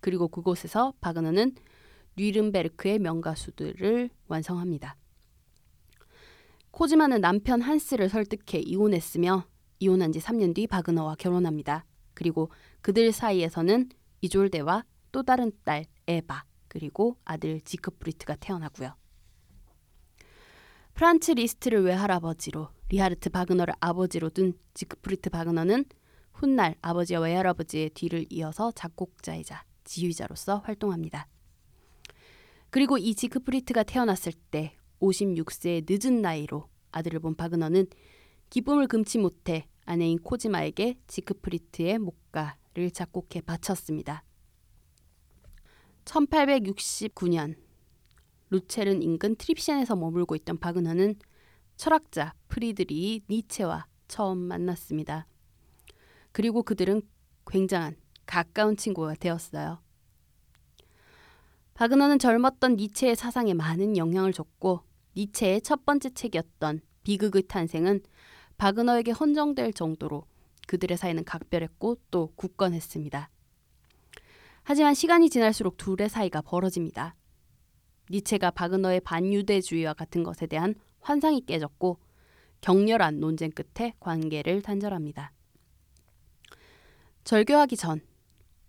그리고 0.00 0.28
그곳에서 0.28 0.92
바그너는 1.00 1.54
뉘른베르크의 2.16 3.00
명가수들을 3.00 4.10
완성합니다. 4.28 4.96
코지마는 6.70 7.20
남편 7.20 7.60
한스를 7.62 8.08
설득해 8.08 8.60
이혼했으며 8.60 9.46
이혼한 9.80 10.12
지 10.12 10.20
3년 10.20 10.54
뒤 10.54 10.66
바그너와 10.66 11.16
결혼합니다. 11.16 11.84
그리고 12.14 12.50
그들 12.80 13.10
사이에서는 13.12 13.88
이졸데와 14.24 14.84
또 15.12 15.22
다른 15.22 15.52
딸 15.64 15.84
에바 16.06 16.44
그리고 16.68 17.18
아들 17.24 17.60
지크프리트가 17.60 18.36
태어나고요. 18.36 18.96
프란츠 20.94 21.32
리스트를 21.32 21.82
외할아버지로 21.82 22.68
리하르트 22.88 23.28
바그너를 23.28 23.74
아버지로 23.80 24.30
둔 24.30 24.54
지크프리트 24.72 25.28
바그너는 25.28 25.84
훗날 26.32 26.74
아버지와 26.80 27.20
외할아버지의 27.20 27.90
뒤를 27.90 28.24
이어서 28.30 28.72
작곡자이자 28.72 29.64
지휘자로서 29.84 30.58
활동합니다. 30.58 31.28
그리고 32.70 32.96
이 32.96 33.14
지크프리트가 33.14 33.82
태어났을 33.82 34.32
때 34.50 34.74
56세의 35.00 35.84
늦은 35.86 36.22
나이로 36.22 36.68
아들을 36.92 37.20
본 37.20 37.34
바그너는 37.34 37.86
기쁨을 38.48 38.88
금치 38.88 39.18
못해 39.18 39.68
아내인 39.84 40.18
코지마에게 40.18 40.98
지크프리트의 41.08 41.98
목가를 41.98 42.90
작곡해 42.90 43.40
바쳤습니다. 43.46 44.24
1869년 46.04 47.54
루체른 48.50 49.00
인근 49.00 49.36
트립셴에서 49.36 49.94
머물고 49.94 50.34
있던 50.36 50.58
바그너는 50.58 51.14
철학자 51.76 52.34
프리드리히 52.48 53.22
니체와 53.30 53.86
처음 54.08 54.38
만났습니다. 54.38 55.28
그리고 56.32 56.64
그들은 56.64 57.02
굉장한 57.46 57.96
가까운 58.26 58.76
친구가 58.76 59.14
되었어요. 59.14 59.80
바그너는 61.74 62.18
젊었던 62.18 62.74
니체의 62.74 63.14
사상에 63.14 63.54
많은 63.54 63.96
영향을 63.96 64.32
줬고 64.32 64.80
니체의 65.16 65.62
첫 65.62 65.84
번째 65.84 66.10
책이었던 66.10 66.80
비극의 67.04 67.44
탄생은 67.46 68.00
바그너에게 68.58 69.12
헌정될 69.12 69.72
정도로 69.74 70.26
그들의 70.74 70.96
사이는 70.96 71.24
각별했고 71.24 71.98
또 72.10 72.32
굳건했습니다. 72.34 73.30
하지만 74.64 74.94
시간이 74.94 75.30
지날수록 75.30 75.76
둘의 75.76 76.08
사이가 76.08 76.42
벌어집니다. 76.42 77.14
니체가 78.10 78.50
바그너의 78.50 79.00
반유대주의와 79.00 79.94
같은 79.94 80.24
것에 80.24 80.46
대한 80.46 80.74
환상이 81.00 81.42
깨졌고 81.46 82.00
격렬한 82.60 83.20
논쟁 83.20 83.52
끝에 83.52 83.94
관계를 84.00 84.62
단절합니다. 84.62 85.32
절교하기 87.22 87.76
전 87.76 88.00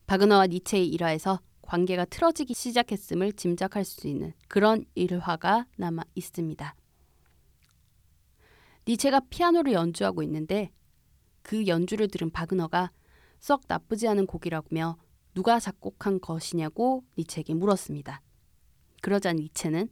바그너와 0.05 0.47
니체의 0.47 0.87
일화에서 0.87 1.39
관계가 1.63 2.05
틀어지기 2.05 2.53
시작했음을 2.53 3.33
짐작할 3.33 3.83
수 3.83 4.07
있는 4.07 4.33
그런 4.47 4.85
일화가 4.93 5.65
남아 5.77 6.03
있습니다. 6.13 6.75
니체가 8.87 9.21
피아노를 9.31 9.73
연주하고 9.73 10.21
있는데 10.21 10.71
그 11.45 11.67
연주를 11.67 12.07
들은 12.07 12.31
바그너가 12.31 12.91
썩 13.39 13.61
나쁘지 13.67 14.07
않은 14.07 14.25
곡이라며 14.25 14.97
누가 15.35 15.59
작곡한 15.59 16.19
것이냐고 16.19 17.03
니체에게 17.19 17.53
물었습니다. 17.53 18.19
그러자 19.03 19.31
니체는 19.31 19.89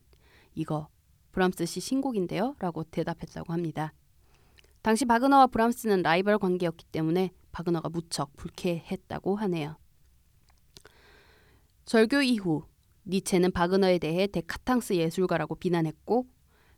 이거 0.55 0.87
브람스 1.31 1.67
씨 1.67 1.79
신곡인데요? 1.79 2.55
라고 2.57 2.83
대답했다고 2.83 3.53
합니다. 3.53 3.93
당시 4.81 5.05
바그너와 5.05 5.45
브람스는 5.45 6.01
라이벌 6.01 6.39
관계였기 6.39 6.85
때문에 6.85 7.31
바그너가 7.51 7.89
무척 7.89 8.35
불쾌했다고 8.35 9.35
하네요. 9.35 9.77
절교 11.85 12.23
이후 12.23 12.65
니체는 13.05 13.51
바그너에 13.51 13.99
대해 13.99 14.25
데카탕스 14.25 14.95
예술가라고 14.95 15.53
비난했고 15.53 16.25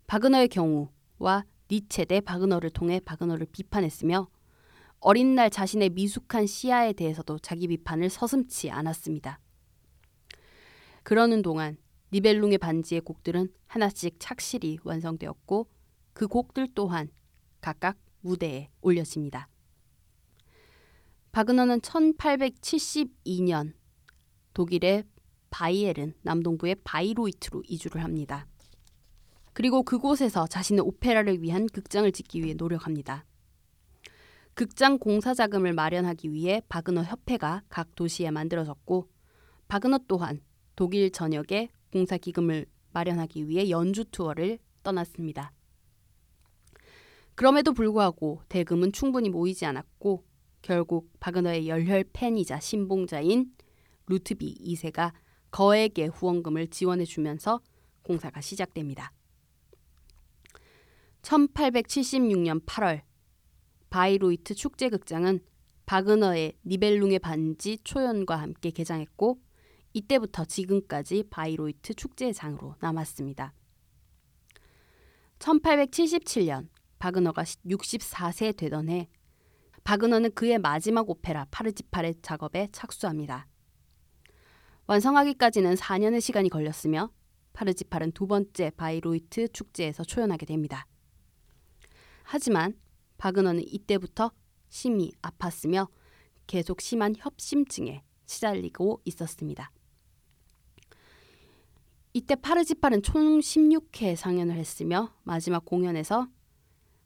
바그너의 0.08 0.50
경우와 0.50 1.46
니체 1.72 2.04
대 2.04 2.20
바그너를 2.20 2.72
통해 2.72 3.00
바그너를 3.00 3.48
비판했으며 3.54 4.28
어린 5.08 5.36
날 5.36 5.52
자신의 5.52 5.92
미숙한 5.92 6.48
시야에 6.48 6.94
대해서도 6.94 7.38
자기 7.38 7.68
비판을 7.68 8.10
서슴지 8.10 8.72
않았습니다. 8.72 9.40
그러는 11.04 11.44
동안 11.44 11.78
니벨룽의 12.12 12.58
반지의 12.58 13.02
곡들은 13.02 13.54
하나씩 13.68 14.16
착실히 14.18 14.80
완성되었고 14.84 15.68
그 16.14 16.28
곡들 16.28 16.70
또한 16.74 17.10
각각 17.62 18.00
무대에 18.22 18.72
올려집니다. 18.82 19.48
바그너는 21.34 21.82
1872년 21.82 23.74
독일의 24.56 25.04
바이에른 25.52 26.16
남동부의 26.24 26.78
바이로이트로 26.84 27.62
이주를 27.68 28.04
합니다. 28.04 28.48
그리고 29.54 29.84
그곳에서 29.84 30.48
자신의 30.48 30.82
오페라를 30.82 31.44
위한 31.44 31.68
극장을 31.68 32.12
짓기 32.12 32.42
위해 32.42 32.56
노력합니다. 32.56 33.24
극장 34.56 34.98
공사 34.98 35.34
자금을 35.34 35.74
마련하기 35.74 36.32
위해 36.32 36.62
바그너 36.70 37.04
협회가 37.04 37.62
각 37.68 37.94
도시에 37.94 38.32
만들어졌고 38.32 39.10
바그너 39.68 40.00
또한 40.08 40.42
독일 40.78 41.12
전역에 41.12 41.68
공사 41.92 42.18
기금을 42.18 42.66
마련하기 42.94 43.50
위해 43.50 43.70
연주 43.70 44.06
투어를 44.06 44.60
떠났습니다. 44.82 45.52
그럼에도 47.36 47.74
불구하고 47.74 48.44
대금은 48.48 48.94
충분히 48.94 49.30
모이지 49.30 49.66
않았고 49.66 50.24
결국 50.62 51.12
바그너의 51.20 51.68
열혈 51.68 52.06
팬이자 52.14 52.62
신봉자인 52.62 53.52
루트비히 54.08 54.56
2세가 54.74 55.12
거액의 55.52 56.08
후원금을 56.08 56.68
지원해 56.68 57.04
주면서 57.04 57.60
공사가 58.04 58.40
시작됩니다. 58.40 59.12
1876년 61.24 62.66
8월 62.66 63.02
바이로이트 63.90 64.56
축제극장은 64.56 65.40
바그너의 65.86 66.54
니벨룽의 66.66 67.20
반지 67.20 67.78
초연과 67.84 68.36
함께 68.38 68.72
개장했고 68.72 69.40
이때부터 69.94 70.46
지금까지 70.46 71.26
바이로이트 71.30 71.94
축제장으로 71.94 72.76
남았습니다. 72.80 73.54
1877년 75.40 76.68
바그너가 77.00 77.44
64세 77.44 78.56
되던 78.58 78.90
해 78.90 79.08
바그너는 79.84 80.34
그의 80.34 80.58
마지막 80.58 81.10
오페라 81.10 81.46
파르지팔의 81.52 82.16
작업에 82.22 82.68
착수합니다. 82.72 83.48
완성하기까지는 84.88 85.76
4년의 85.76 86.22
시간이 86.22 86.50
걸렸으며 86.50 87.12
파르지팔은 87.54 88.12
두 88.12 88.28
번째 88.28 88.72
바이로이트 88.72 89.48
축제에서 89.50 90.04
초연하게 90.04 90.46
됩니다. 90.46 90.86
하지만 92.24 92.74
바그너는 93.18 93.64
이때부터 93.68 94.32
심히 94.70 95.12
아팠으며 95.22 95.88
계속 96.48 96.82
심한 96.82 97.16
협심증에 97.18 98.04
시달리고 98.26 99.02
있었습니다. 99.06 99.72
이때 102.14 102.36
파르지팔은 102.36 103.04
총 103.04 103.40
16회 103.40 104.16
상연을 104.16 104.56
했으며 104.56 105.14
마지막 105.24 105.66
공연에서 105.66 106.28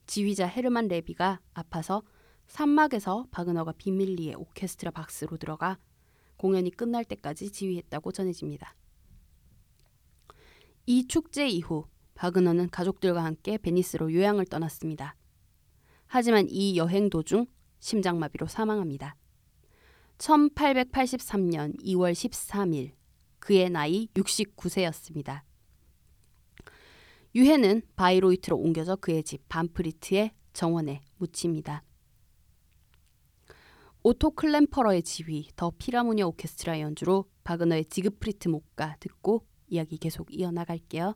지휘자 0.06 0.46
헤르만 0.46 0.88
레비가 0.88 1.40
아파서 1.54 2.04
산막에서 2.48 3.28
바그너가 3.32 3.72
비밀리에 3.74 4.34
오케스트라 4.36 4.92
박스로 4.92 5.38
들어가 5.38 5.78
공연이 6.38 6.72
끝날 6.72 7.06
때까지 7.06 7.52
지휘했다고 7.52 8.12
전해집니다. 8.12 8.76
이 10.86 11.08
축제 11.08 11.48
이후 11.48 11.86
바그너는 12.16 12.70
가족들과 12.70 13.24
함께 13.24 13.58
베니스로 13.58 14.14
요양을 14.14 14.46
떠났습니다. 14.46 15.16
하지만 16.12 16.48
이 16.50 16.76
여행 16.76 17.12
도중 17.12 17.46
심장마비로 17.80 18.48
사망합니다. 18.48 19.16
1883년 20.18 21.80
2월 21.84 22.14
13일 22.14 22.94
그의 23.38 23.70
나이 23.70 24.08
69세였습니다. 24.16 25.44
유해는 27.36 27.84
바이로이트로 27.96 28.58
옮겨져 28.58 28.96
그의 28.96 29.24
집 29.24 29.48
반프리트의 29.50 30.32
정원에 30.52 31.04
묻힙니다. 31.18 31.84
오토 34.02 34.32
클렘페러의 34.32 35.04
지휘 35.04 35.50
더 35.56 35.72
필하모니아 35.78 36.26
오케스트라 36.26 36.80
연주로 36.80 37.30
바그너의 37.44 37.86
지그프리트 37.86 38.48
목가 38.48 38.96
듣고 39.00 39.46
이야기 39.68 40.00
계속 40.00 40.34
이어나갈게요. 40.34 41.14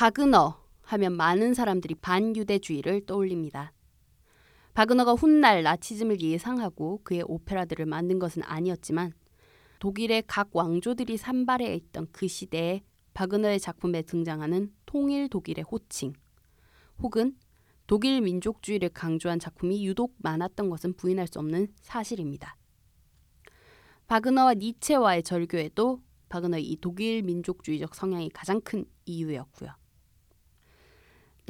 바그너 0.00 0.58
하면 0.80 1.12
많은 1.12 1.52
사람들이 1.52 1.94
반유대주의를 1.96 3.04
떠올립니다. 3.04 3.74
바그너가 4.72 5.12
훗날 5.12 5.62
나치즘을 5.62 6.22
예상하고 6.22 7.02
그의 7.04 7.22
오페라들을 7.26 7.84
만든 7.84 8.18
것은 8.18 8.42
아니었지만 8.42 9.12
독일의 9.78 10.22
각 10.26 10.56
왕조들이 10.56 11.18
산발해 11.18 11.74
있던 11.74 12.06
그 12.12 12.28
시대에 12.28 12.80
바그너의 13.12 13.60
작품에 13.60 14.00
등장하는 14.00 14.72
통일 14.86 15.28
독일의 15.28 15.66
호칭 15.70 16.14
혹은 17.02 17.36
독일 17.86 18.22
민족주의를 18.22 18.88
강조한 18.88 19.38
작품이 19.38 19.86
유독 19.86 20.14
많았던 20.16 20.70
것은 20.70 20.94
부인할 20.94 21.26
수 21.26 21.40
없는 21.40 21.74
사실입니다. 21.82 22.56
바그너와 24.06 24.54
니체와의 24.54 25.24
절교에도 25.24 26.00
바그너의 26.30 26.64
이 26.64 26.78
독일 26.80 27.22
민족주의적 27.22 27.94
성향이 27.94 28.30
가장 28.30 28.62
큰 28.62 28.86
이유였고요. 29.04 29.79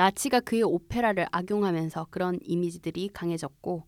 나치가 0.01 0.40
그의 0.40 0.62
오페라를 0.62 1.27
악용하면서 1.31 2.06
그런 2.09 2.39
이미지들이 2.40 3.10
강해졌고 3.12 3.85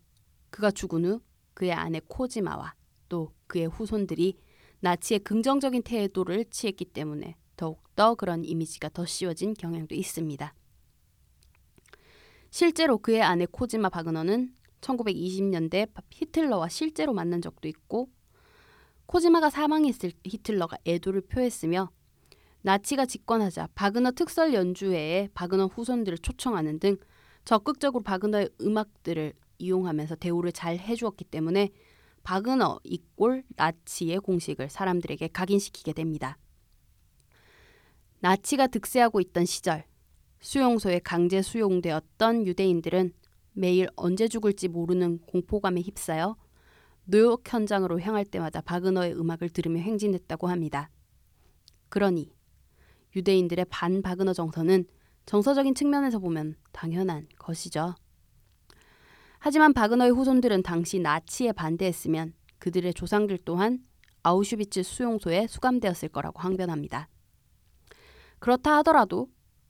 그가 0.51 0.71
죽은 0.71 1.07
후 1.07 1.23
그의 1.55 1.73
아내 1.73 2.03
코지마와 2.07 2.75
또 3.09 3.33
그의 3.47 3.65
후손들이 3.65 4.37
나치의 4.81 5.21
긍정적인 5.21 5.83
태도를 5.85 6.45
취했기 6.51 6.85
때문에 6.85 7.39
더욱더 7.57 8.15
그런 8.15 8.45
이미지가 8.45 8.91
더 8.91 9.07
씌워진 9.07 9.55
경향도 9.55 9.95
있습니다. 9.95 10.55
실제로 12.51 12.99
그의 12.99 13.23
아내 13.23 13.47
코지마 13.51 13.89
바그너는 13.89 14.55
1920년대 14.83 15.91
히틀러와 16.11 16.69
실제로 16.69 17.15
만난 17.15 17.41
적도 17.41 17.69
있고 17.69 18.11
코지마가 19.07 19.49
사망했을 19.49 20.13
히틀러가 20.27 20.77
애도를 20.87 21.23
표했으며 21.23 21.91
나치가 22.63 23.07
집권하자 23.07 23.69
바그너 23.75 24.13
특설 24.13 24.55
연주회에 24.55 25.29
바그너 25.35 25.67
후손들을 25.67 26.19
초청하는 26.19 26.79
등 26.79 26.97
적극적으로 27.45 28.05
바그너의 28.05 28.51
음악들을 28.61 29.33
이용하면서 29.59 30.17
대우를 30.17 30.53
잘 30.53 30.79
해주었기 30.79 31.25
때문에 31.25 31.71
바그너 32.23 32.81
이꼴 32.85 33.43
나치의 33.57 34.21
공식을 34.21 34.71
사람들에게 34.71 35.29
각인시키게 35.29 35.93
됩니다. 35.93 36.39
나치가 38.21 38.69
득세하고 38.69 39.21
있던 39.21 39.45
시절 39.45 39.85
수용소에 40.41 41.01
강제 41.01 41.43
수용되었던 41.43 42.47
유대인들은 42.47 43.13
매일 43.55 43.89
언제 43.97 44.29
죽을지 44.29 44.69
모르는 44.69 45.19
공포감에 45.27 45.81
휩싸여 45.81 46.37
뉴욕 47.07 47.43
현장으로 47.45 48.01
향할 48.01 48.25
때마다 48.25 48.61
바그너의 48.61 49.15
음악을 49.19 49.51
들으며 49.51 49.81
행진했다고 49.81 50.47
합니다. 50.47 50.91
그러니 51.89 52.33
유대인들의 53.15 53.67
반바그너 53.71 54.33
정서는 54.33 54.87
정서적인 55.27 55.75
측면에서 55.75 56.19
보면 56.19 56.57
당연한 56.73 57.29
것이죠. 57.39 57.95
하지만 59.39 59.73
바그너의 59.73 60.13
후손들은 60.13 60.63
당시 60.63 60.99
나치에 60.99 61.53
반대했으면 61.53 62.35
그들의 62.59 62.95
조상들 62.95 63.39
또한 63.45 63.85
아우슈비츠 64.23 64.83
수용소에 64.85 65.49
수감되었을 65.49 66.09
거라고 66.11 66.41
항변합니다. 66.41 67.09
그렇다 68.39 68.77
하더라도 68.79 69.29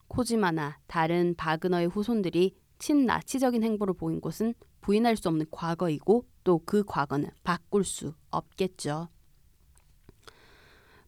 코지마나 0.09 0.79
다른 0.87 1.35
바그너의 1.37 1.87
후손들이 1.89 2.55
친나치적인 2.79 3.63
행보를 3.63 3.95
보인 3.95 4.21
것은 4.21 4.55
부인할 4.83 5.17
수 5.17 5.29
없는 5.29 5.47
과거이고 5.51 6.27
또 6.45 6.59
그 6.65 6.85
과거는 6.85 7.31
바꿀 7.45 7.85
수 7.85 8.15
없겠죠. 8.31 9.09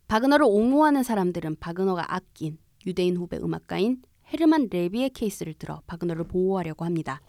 바그너를 0.08 0.44
옹호하는 0.46 1.02
사람들은 1.02 1.56
바그너가 1.56 2.14
아낀 2.14 2.58
유대인 2.86 3.16
후배 3.16 3.36
음악가인 3.36 4.02
헤르만 4.32 4.68
레비의 4.70 5.10
케이스를 5.10 5.54
들어 5.54 5.82
바그너를 5.86 6.24
보호하려고 6.24 6.84
합니다. 6.84 7.20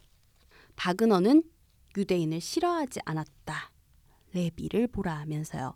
바그너는 0.75 1.43
유대인을 1.97 2.41
싫어하지 2.41 2.99
않았다. 3.05 3.71
레비를 4.33 4.87
보라 4.87 5.13
하면서요. 5.19 5.75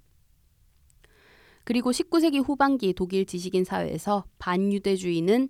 그리고 1.63 1.91
19세기 1.91 2.43
후반기 2.43 2.93
독일 2.93 3.25
지식인 3.25 3.63
사회에서 3.63 4.25
반유대주의는 4.39 5.49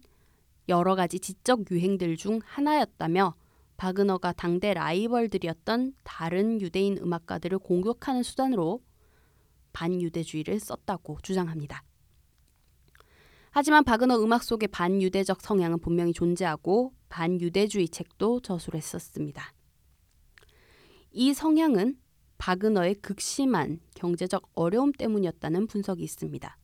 여러 0.68 0.96
가지 0.96 1.20
지적 1.20 1.72
유행들 1.72 2.18
중 2.18 2.40
하나였다며 2.44 3.36
바그너가 3.78 4.34
당대 4.34 4.74
라이벌들이었던 4.74 5.94
다른 6.04 6.62
유대인 6.62 6.98
음악가들을 6.98 7.60
공격하는 7.60 8.24
수단으로 8.24 8.82
반유대주의를 9.80 10.60
썼다고 10.60 11.20
주장합니다. 11.22 11.84
하지만 13.52 13.84
바그너 13.86 14.22
음악 14.22 14.44
속의 14.44 14.68
반유대적 14.68 15.42
성향은 15.42 15.80
분명히 15.80 16.12
존재하고 16.12 16.94
반유대주의 17.08 17.88
책도 17.88 18.42
저술했었습니다. 18.42 19.54
이 21.12 21.34
성향은 21.34 21.98
바그너의 22.38 22.96
극심한 22.96 23.80
경제적 23.96 24.50
어려움 24.54 24.92
때문이었다는 24.92 25.68
분석이 25.68 26.04
있습니다. 26.04 26.58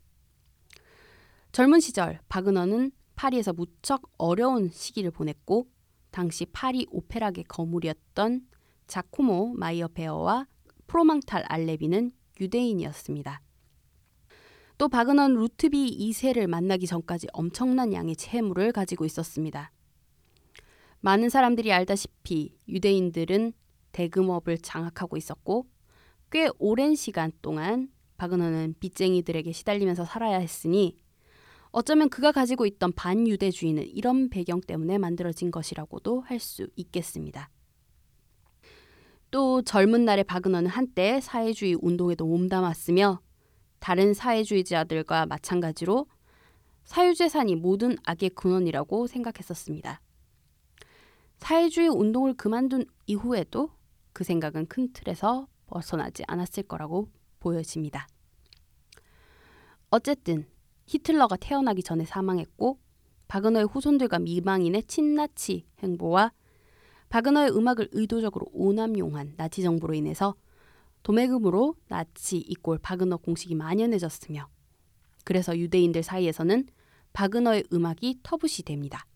젊은 1.53 1.79
시절 1.79 2.19
바그너는 2.27 2.91
파리에서 3.15 3.53
무척 3.53 4.03
어려운 4.17 4.69
시기를 4.69 5.11
보냈고 5.11 5.67
당시 6.11 6.45
파리 6.45 6.85
오페라계 6.91 7.43
거물이었던 7.43 8.47
자코모 8.87 9.53
마이어베어와 9.55 10.47
프로망탈 10.87 11.45
알레비는 11.47 12.11
유대인이었습니다. 12.39 13.41
또 14.77 14.89
바그너는 14.89 15.35
루트비히 15.35 15.97
2세를 16.09 16.47
만나기 16.47 16.85
전까지 16.85 17.27
엄청난 17.33 17.93
양의 17.93 18.15
채무를 18.15 18.71
가지고 18.71 19.05
있었습니다. 19.05 19.71
많은 20.99 21.29
사람들이 21.29 21.71
알다시피 21.71 22.57
유대인들은 22.67 23.53
대금업을 23.93 24.57
장악하고 24.57 25.17
있었고 25.17 25.67
꽤 26.31 26.49
오랜 26.59 26.95
시간 26.95 27.31
동안 27.41 27.89
바그너는 28.17 28.75
빚쟁이들에게 28.79 29.51
시달리면서 29.51 30.03
살아야 30.05 30.37
했으니 30.37 30.97
어쩌면 31.71 32.09
그가 32.09 32.31
가지고 32.31 32.65
있던 32.65 32.93
반유대주의는 32.93 33.83
이런 33.87 34.29
배경 34.29 34.61
때문에 34.61 34.97
만들어진 34.97 35.51
것이라고도 35.51 36.21
할 36.21 36.39
수 36.39 36.67
있겠습니다. 36.75 37.49
또 39.31 39.61
젊은 39.61 40.05
날의 40.05 40.23
바그너는 40.23 40.69
한때 40.69 41.19
사회주의 41.21 41.75
운동에도 41.79 42.25
몸담았으며 42.25 43.19
다른 43.79 44.13
사회주의자들과 44.13 45.25
마찬가지로 45.25 46.07
사유재산이 46.85 47.55
모든 47.55 47.97
악의 48.03 48.31
근원이라고 48.31 49.07
생각했었습니다. 49.07 50.01
사회주의 51.37 51.87
운동을 51.89 52.35
그만둔 52.35 52.85
이후에도 53.07 53.71
그 54.13 54.23
생각은 54.23 54.67
큰 54.67 54.93
틀에서 54.93 55.47
벗어나지 55.67 56.23
않았을 56.27 56.63
거라고 56.63 57.09
보여집니다. 57.39 58.07
어쨌든 59.89 60.47
히틀러가 60.87 61.37
태어나기 61.37 61.83
전에 61.83 62.05
사망했고 62.05 62.79
바그너의 63.27 63.65
후손들과 63.65 64.19
미망인의 64.19 64.83
친나치 64.83 65.65
행보와 65.79 66.31
바그너의 67.15 67.55
음악을 67.55 67.87
의도적으로 67.93 68.47
오남용한 68.51 69.35
나치 69.37 69.63
정부로 69.63 69.93
인해서 69.93 70.35
도매금으로 71.03 71.75
나치 71.87 72.35
이꼴 72.39 72.77
바그너 72.79 73.15
공식이 73.15 73.55
만연해졌으며 73.55 74.49
그래서 75.23 75.57
유대인들 75.57 76.03
사이에서는 76.03 76.67
바그너의 77.13 77.67
음악이 77.71 78.19
터부시 78.21 78.63
됩니다. 78.63 79.07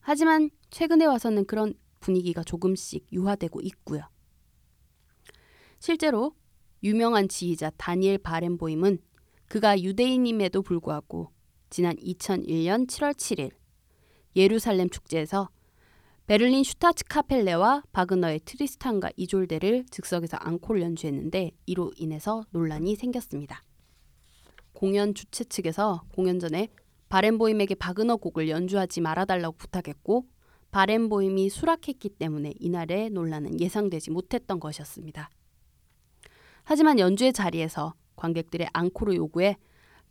하지만 0.00 0.50
최근에 0.68 1.06
와서는 1.06 1.46
그런 1.46 1.72
분위기가 2.00 2.44
조금씩 2.44 3.06
유화되고 3.10 3.62
있고요. 3.62 4.02
실제로 5.78 6.36
유명한 6.82 7.30
지휘자 7.30 7.70
다니엘 7.78 8.18
바렌보임은 8.18 8.98
그가 9.48 9.80
유대인임에도 9.80 10.60
불구하고 10.60 11.32
지난 11.70 11.96
2001년 11.96 12.86
7월 12.88 13.14
7일 13.14 13.52
예루살렘 14.36 14.90
축제에서 14.90 15.48
베를린 16.26 16.62
슈타츠 16.62 17.06
카펠레와 17.08 17.82
바그너의 17.92 18.40
트리스탄과 18.44 19.10
이졸데를 19.16 19.84
즉석에서 19.90 20.36
앙코를 20.36 20.80
연주했는데 20.80 21.50
이로 21.66 21.92
인해서 21.96 22.44
논란이 22.50 22.94
생겼습니다. 22.94 23.64
공연 24.72 25.14
주최 25.14 25.42
측에서 25.42 26.04
공연 26.14 26.38
전에 26.38 26.68
바렌보임에게 27.08 27.74
바그너 27.74 28.16
곡을 28.16 28.48
연주하지 28.48 29.00
말아달라고 29.00 29.56
부탁했고 29.56 30.26
바렌보임이 30.70 31.50
수락했기 31.50 32.08
때문에 32.10 32.54
이날의 32.58 33.10
논란은 33.10 33.60
예상되지 33.60 34.12
못했던 34.12 34.60
것이었습니다. 34.60 35.28
하지만 36.62 37.00
연주의 37.00 37.32
자리에서 37.32 37.94
관객들의 38.14 38.68
앙코르 38.72 39.16
요구에 39.16 39.56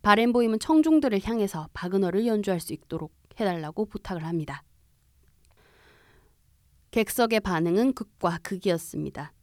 바렌보임은 0.02 0.60
청중들을 0.60 1.22
향해서 1.24 1.70
바그너를 1.74 2.28
연주할 2.28 2.60
수 2.60 2.74
있도록 2.74 3.14
해달라고 3.40 3.86
부탁을 3.86 4.26
합니다. 4.26 4.64
객석의 6.92 7.40
반응은 7.40 7.94
극과 7.94 8.40
극이었습니다. 8.44 9.34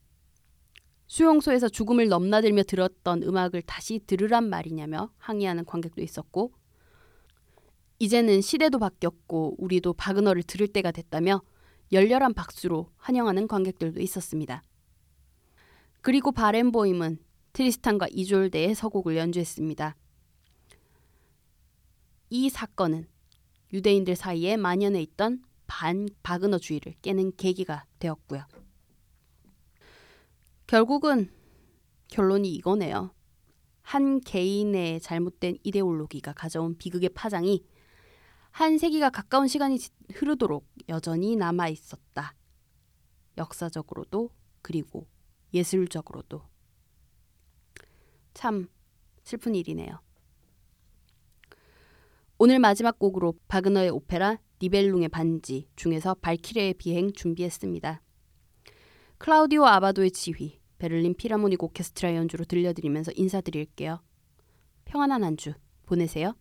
수용소에서 1.06 1.70
죽음을 1.70 2.08
넘나들며 2.08 2.64
들었던 2.64 3.22
음악을 3.22 3.62
다시 3.62 4.00
들으란 4.06 4.50
말이냐며 4.50 5.10
항의하는 5.16 5.64
관객도 5.64 6.02
있었고 6.02 6.52
이제는 7.98 8.42
시대도 8.42 8.78
바뀌었고 8.78 9.56
우리도 9.56 9.94
바그너를 9.94 10.42
들을 10.42 10.68
때가 10.68 10.92
됐다며 10.92 11.40
열렬한 11.90 12.34
박수로 12.34 12.92
환영하는 12.98 13.48
관객들도 13.48 14.00
있었습니다. 14.02 14.62
그리고 16.02 16.30
바렌보임은 16.32 17.18
트리스탄과 17.54 18.08
이졸데의 18.10 18.74
서곡을 18.74 19.16
연주했습니다. 19.16 19.96
이 22.28 22.50
사건은 22.50 23.08
유대인들 23.72 24.16
사이에 24.16 24.58
만연해 24.58 25.00
있던 25.00 25.42
반 25.68 26.08
바그너 26.24 26.58
주의를 26.58 26.94
깨는 27.02 27.36
계기가 27.36 27.84
되었고요. 28.00 28.44
결국은 30.66 31.30
결론이 32.08 32.52
이거네요. 32.54 33.14
한 33.82 34.20
개인의 34.20 35.00
잘못된 35.00 35.58
이데올로기가 35.62 36.32
가져온 36.32 36.76
비극의 36.76 37.10
파장이 37.10 37.64
한 38.50 38.76
세기가 38.76 39.10
가까운 39.10 39.46
시간이 39.46 39.78
흐르도록 40.12 40.66
여전히 40.88 41.36
남아 41.36 41.68
있었다. 41.68 42.34
역사적으로도 43.36 44.30
그리고 44.62 45.06
예술적으로도 45.54 46.42
참 48.34 48.68
슬픈 49.22 49.54
일이네요. 49.54 50.00
오늘 52.38 52.58
마지막 52.58 52.98
곡으로 52.98 53.34
바그너의 53.48 53.90
오페라 53.90 54.38
니벨룽의 54.60 55.08
반지 55.08 55.68
중에서 55.76 56.14
발키리의 56.14 56.74
비행 56.74 57.12
준비했습니다. 57.12 58.02
클라우디오 59.18 59.64
아바도의 59.66 60.10
지휘, 60.12 60.60
베를린 60.78 61.14
피라모닉 61.14 61.62
오케스트라 61.62 62.14
연주로 62.14 62.44
들려드리면서 62.44 63.12
인사드릴게요. 63.14 64.02
평안한 64.84 65.24
한 65.24 65.36
주 65.36 65.52
보내세요. 65.86 66.34